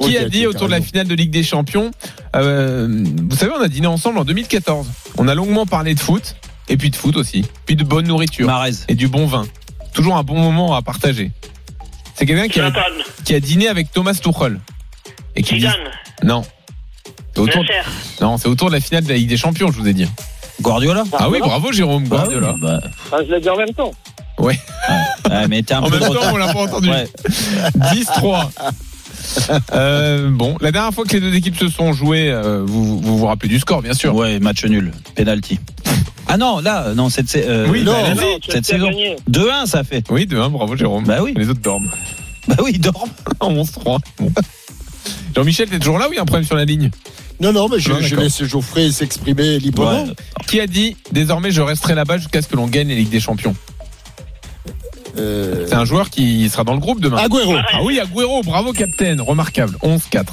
[0.00, 1.90] Qui a dit autour de la finale de Ligue des Champions
[2.36, 4.86] euh, Vous savez, on a dîné ensemble en 2014.
[5.18, 6.36] On a longuement parlé de foot,
[6.68, 8.72] et puis de foot aussi, puis de bonne nourriture Marez.
[8.88, 9.46] et du bon vin.
[9.92, 11.32] Toujours un bon moment à partager.
[12.14, 12.60] C'est quelqu'un qui
[13.24, 14.60] qui a dîné avec Thomas Tuchel.
[15.36, 15.66] Et qui dit
[16.22, 16.42] non.
[17.34, 17.74] C'est autour, Nasser.
[18.20, 20.06] non, c'est autour de la finale de la Ligue des Champions, je vous ai dit.
[20.60, 22.54] Guardiola Ah oui, bravo Jérôme, Guardiola.
[22.60, 22.80] Bah,
[23.12, 23.92] Ah, je l'ai dit en même temps.
[24.38, 24.58] ouais,
[25.48, 26.34] mais t'es un En peu même temps, retard.
[26.34, 26.90] on l'a pas entendu.
[26.90, 27.06] Ouais.
[27.94, 28.50] 10-3.
[29.74, 33.18] Euh, bon, la dernière fois que les deux équipes se sont jouées, euh, vous, vous
[33.18, 34.14] vous rappelez du score, bien sûr.
[34.14, 35.60] Ouais, match nul, penalty.
[36.26, 38.88] Ah non, là, non, cette, euh, Oui, non, Non, cette saison.
[38.88, 39.16] gagné.
[39.30, 40.04] 2-1, ça fait.
[40.10, 41.04] Oui, 2-1, bravo Jérôme.
[41.04, 41.32] Bah oui.
[41.36, 41.90] Les autres dorment.
[42.48, 43.06] Bah oui, il dort.
[43.40, 43.98] 11-3.
[44.18, 44.32] Bon.
[45.34, 46.90] Jean-Michel, t'es toujours là ou il y a un problème sur la ligne
[47.40, 50.04] Non, non, mais je, Non, je laisse Geoffrey s'exprimer librement.
[50.04, 50.14] Ouais.
[50.48, 53.20] Qui a dit désormais je resterai là-bas jusqu'à ce que l'on gagne les Ligues des
[53.20, 53.54] Champions
[55.18, 57.18] Euh, C'est un joueur qui sera dans le groupe demain.
[57.18, 57.54] Agüero.
[57.72, 59.76] Ah oui, Agüero, bravo capitaine, remarquable.
[59.82, 60.24] 11-4.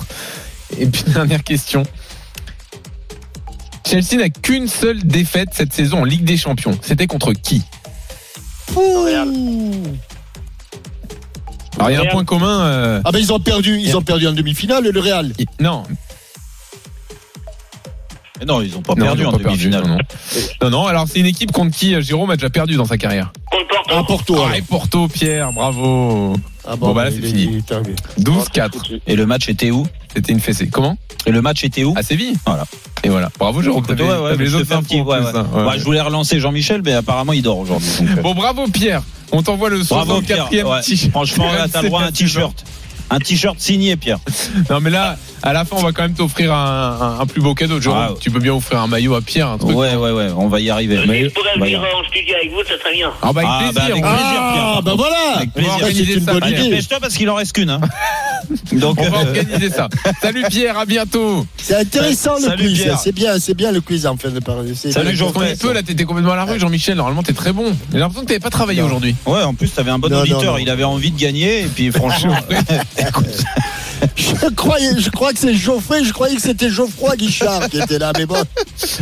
[0.80, 1.84] Et puis dernière question.
[3.86, 6.78] Chelsea n'a qu'une seule défaite cette saison en Ligue des Champions.
[6.82, 7.62] C'était contre qui?
[8.76, 9.30] Real.
[11.78, 12.62] Alors il y a un point commun.
[12.62, 15.32] euh, Ah ben ils ont perdu, ils ont perdu en demi-finale le Real.
[15.38, 15.84] il- Non,
[18.40, 19.84] Mais non, ils ont pas non, perdu ont en demi-finale.
[19.84, 19.98] non, non.
[20.62, 22.98] Non, non, alors c'est une équipe contre qui euh, Jérôme a déjà perdu dans sa
[22.98, 23.32] carrière.
[23.52, 23.94] Contre Porto.
[23.96, 24.38] Ah Porto.
[24.52, 26.36] Ah, et Porto, Pierre, bravo.
[26.68, 27.44] Ah Bon, bah là, c'est fini.
[27.52, 27.96] il est arrivé.
[28.20, 29.00] 12-4.
[29.08, 29.88] Et le match était où?
[30.18, 30.68] C'était une fessée.
[30.68, 30.98] Comment
[31.28, 32.34] Et le match était où À Séville.
[32.48, 32.66] Voilà.
[33.04, 33.30] Et voilà.
[33.38, 33.86] Bravo Jérôme.
[33.88, 35.20] Ouais, les je autres infos ouais,
[35.84, 37.88] voulais relancer Jean-Michel, mais apparemment il dort aujourd'hui.
[38.02, 39.04] euh, Bon, bravo Pierre.
[39.32, 40.68] On t'envoie le Bravo 64e Pierre.
[40.68, 40.82] Ouais.
[40.82, 41.12] t-shirt.
[41.12, 42.66] Franchement, là, t'as droit à un t-shirt.
[43.10, 44.20] Un t-shirt signé, Pierre.
[44.70, 47.40] Non, mais là, à la fin, on va quand même t'offrir un, un- un plus
[47.42, 47.80] beau cadeau.
[47.80, 48.14] Jérôme, Ah.
[48.20, 49.76] tu peux bien offrir un maillot à Pierre, un truc.
[49.78, 50.98] Ouais, ouais, ouais, on va y arriver.
[50.98, 53.10] Si je pourrais venir en studio avec vous, ça serait bien.
[53.22, 53.84] Ah, bah, avec Ah, bah, plaisir.
[53.94, 54.74] avec on va- plaisir, Pierre.
[54.78, 55.16] Ah ben voilà.
[55.38, 56.06] Avec On va plaisir.
[56.08, 56.64] C'est une ça, bonne idée.
[56.64, 57.70] Dépêche-toi parce qu'il en reste qu'une.
[57.70, 57.82] Hein.
[58.74, 59.88] Donc, On va euh, organiser ça.
[60.22, 61.46] Salut Pierre, à bientôt.
[61.58, 62.92] C'est intéressant le Salut, quiz.
[63.02, 64.74] C'est bien, c'est bien le quiz en fin de parler.
[64.76, 65.32] Salut, Jean.
[65.32, 66.96] Peu là, t'étais complètement à la rue, Jean-Michel.
[66.98, 67.74] Normalement, t'es très bon.
[67.92, 69.16] J'ai l'impression que t'avais pas travaillé aujourd'hui.
[69.26, 70.54] Ouais, en plus, t'avais un bon Non, non, auditeur.
[70.54, 70.58] non.
[70.58, 71.62] Il avait envie de gagner.
[71.64, 72.36] Et puis, franchement,
[72.98, 73.26] écoute,
[74.16, 76.04] Je croyais, je crois que c'est Geoffrey.
[76.04, 78.36] Je croyais que c'était Geoffroy Guichard qui était là, mais bon.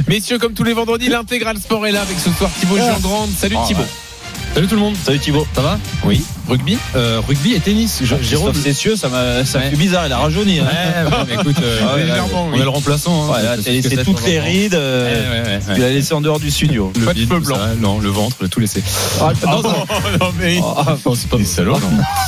[0.07, 2.95] Messieurs, comme tous les vendredis, l'intégral sport est là avec ce soir Thibaut Ah.
[3.01, 3.29] Grande.
[3.37, 3.81] Salut Oh, Thibaut.
[3.81, 3.87] ouais.
[4.53, 4.95] Salut tout le monde.
[5.03, 5.45] salut Thibaut.
[5.55, 5.79] Ça va?
[6.05, 6.23] Oui.
[6.47, 7.99] Rugby Euh, Rugby et tennis.
[8.03, 8.51] Je- Jérôme.
[8.51, 9.69] Christophe Cessieux, ça m'a ça Ouais.
[9.69, 10.05] fait bizarre.
[10.07, 10.59] Il a rajeuni.
[10.59, 10.65] hein.
[10.65, 12.61] Ouais, ouais, mais écoute, euh, Ah ouais, là, légèrement, on oui.
[12.61, 13.33] a le remplaçant.
[13.33, 13.37] hein.
[13.63, 14.73] T'as laissé toutes de les rides.
[14.75, 15.77] Euh, ouais, ouais, Tu ouais.
[15.79, 16.91] l'as laissé en dehors du studio.
[16.99, 17.55] Le Pas de tout blanc.
[17.55, 18.83] ça, non, le ventre, tout laissé.
[19.21, 20.59] Ah, non, non, mais.
[20.77, 21.79] Ah, non, c'est pas Des salauds.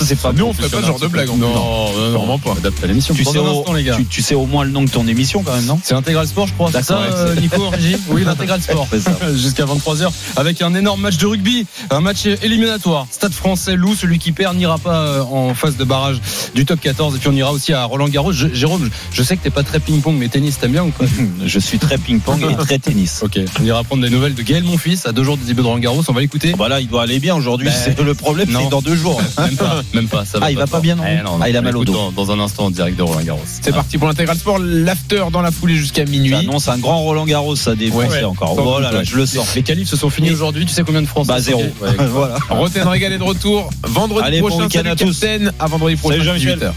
[0.04, 1.28] c'est pas Nous, on ferait pas ce genre de blague.
[1.30, 2.52] Non, non, non, Sûrement pas.
[2.58, 3.14] Adapte à l'émission.
[3.16, 6.48] Tu sais, au, moins le nom de ton émission quand même, non C'est l'intégral sport,
[6.48, 6.70] je crois.
[6.72, 8.88] C'est ça, euh, Nico, Régie Oui, l'intégral sport.
[9.36, 13.08] Jusqu'à 23h avec un énorme match de rugby, un match éliminatoire.
[13.12, 16.22] Stade français loup, celui qui perd n'ira pas euh, en phase de barrage
[16.56, 18.32] du top 14 et puis on ira aussi à Roland Garros.
[18.32, 21.04] Je- Jérôme, je sais que t'es pas très ping-pong mais tennis t'aimes bien ou pas
[21.46, 23.22] Je suis très ping-pong et très tennis.
[23.28, 25.68] Ok, on ira prendre des nouvelles de Gaël Monfils à deux jours du début de
[25.68, 26.54] Roland Garros, on va l'écouter.
[26.58, 27.68] Bah là, il doit aller bien aujourd'hui.
[27.68, 29.22] Ben, c'est le problème, c'est dans deux jours.
[29.40, 31.50] Même pas, même pas, ça va Ah, il va pas bien, non Eh, non, Ah,
[31.50, 31.92] il a mal au dos.
[31.94, 33.42] Dans, dans un instant en direct de Roland Garros.
[33.46, 34.60] C'est parti pour l'intégral sport.
[34.60, 36.32] L'after dans la foulée jusqu'à minuit.
[36.32, 38.24] Ça annonce un grand Roland Garros, ça défonce Ouais.
[38.24, 38.56] encore.
[38.56, 39.56] Sans Oh je le sens.
[39.56, 41.64] Les qualifs se sont finis aujourd'hui, tu sais combien de Français Bah zéro.
[42.12, 42.36] Voilà.
[42.50, 44.64] Roten Régal est de retour vendredi Allez, bon prochain.
[44.66, 44.96] week-end Salut.
[44.96, 45.52] Capitaine.
[45.60, 46.16] À vendredi prochain.
[46.18, 46.60] Salut Jean-Michel.
[46.60, 46.72] 18h.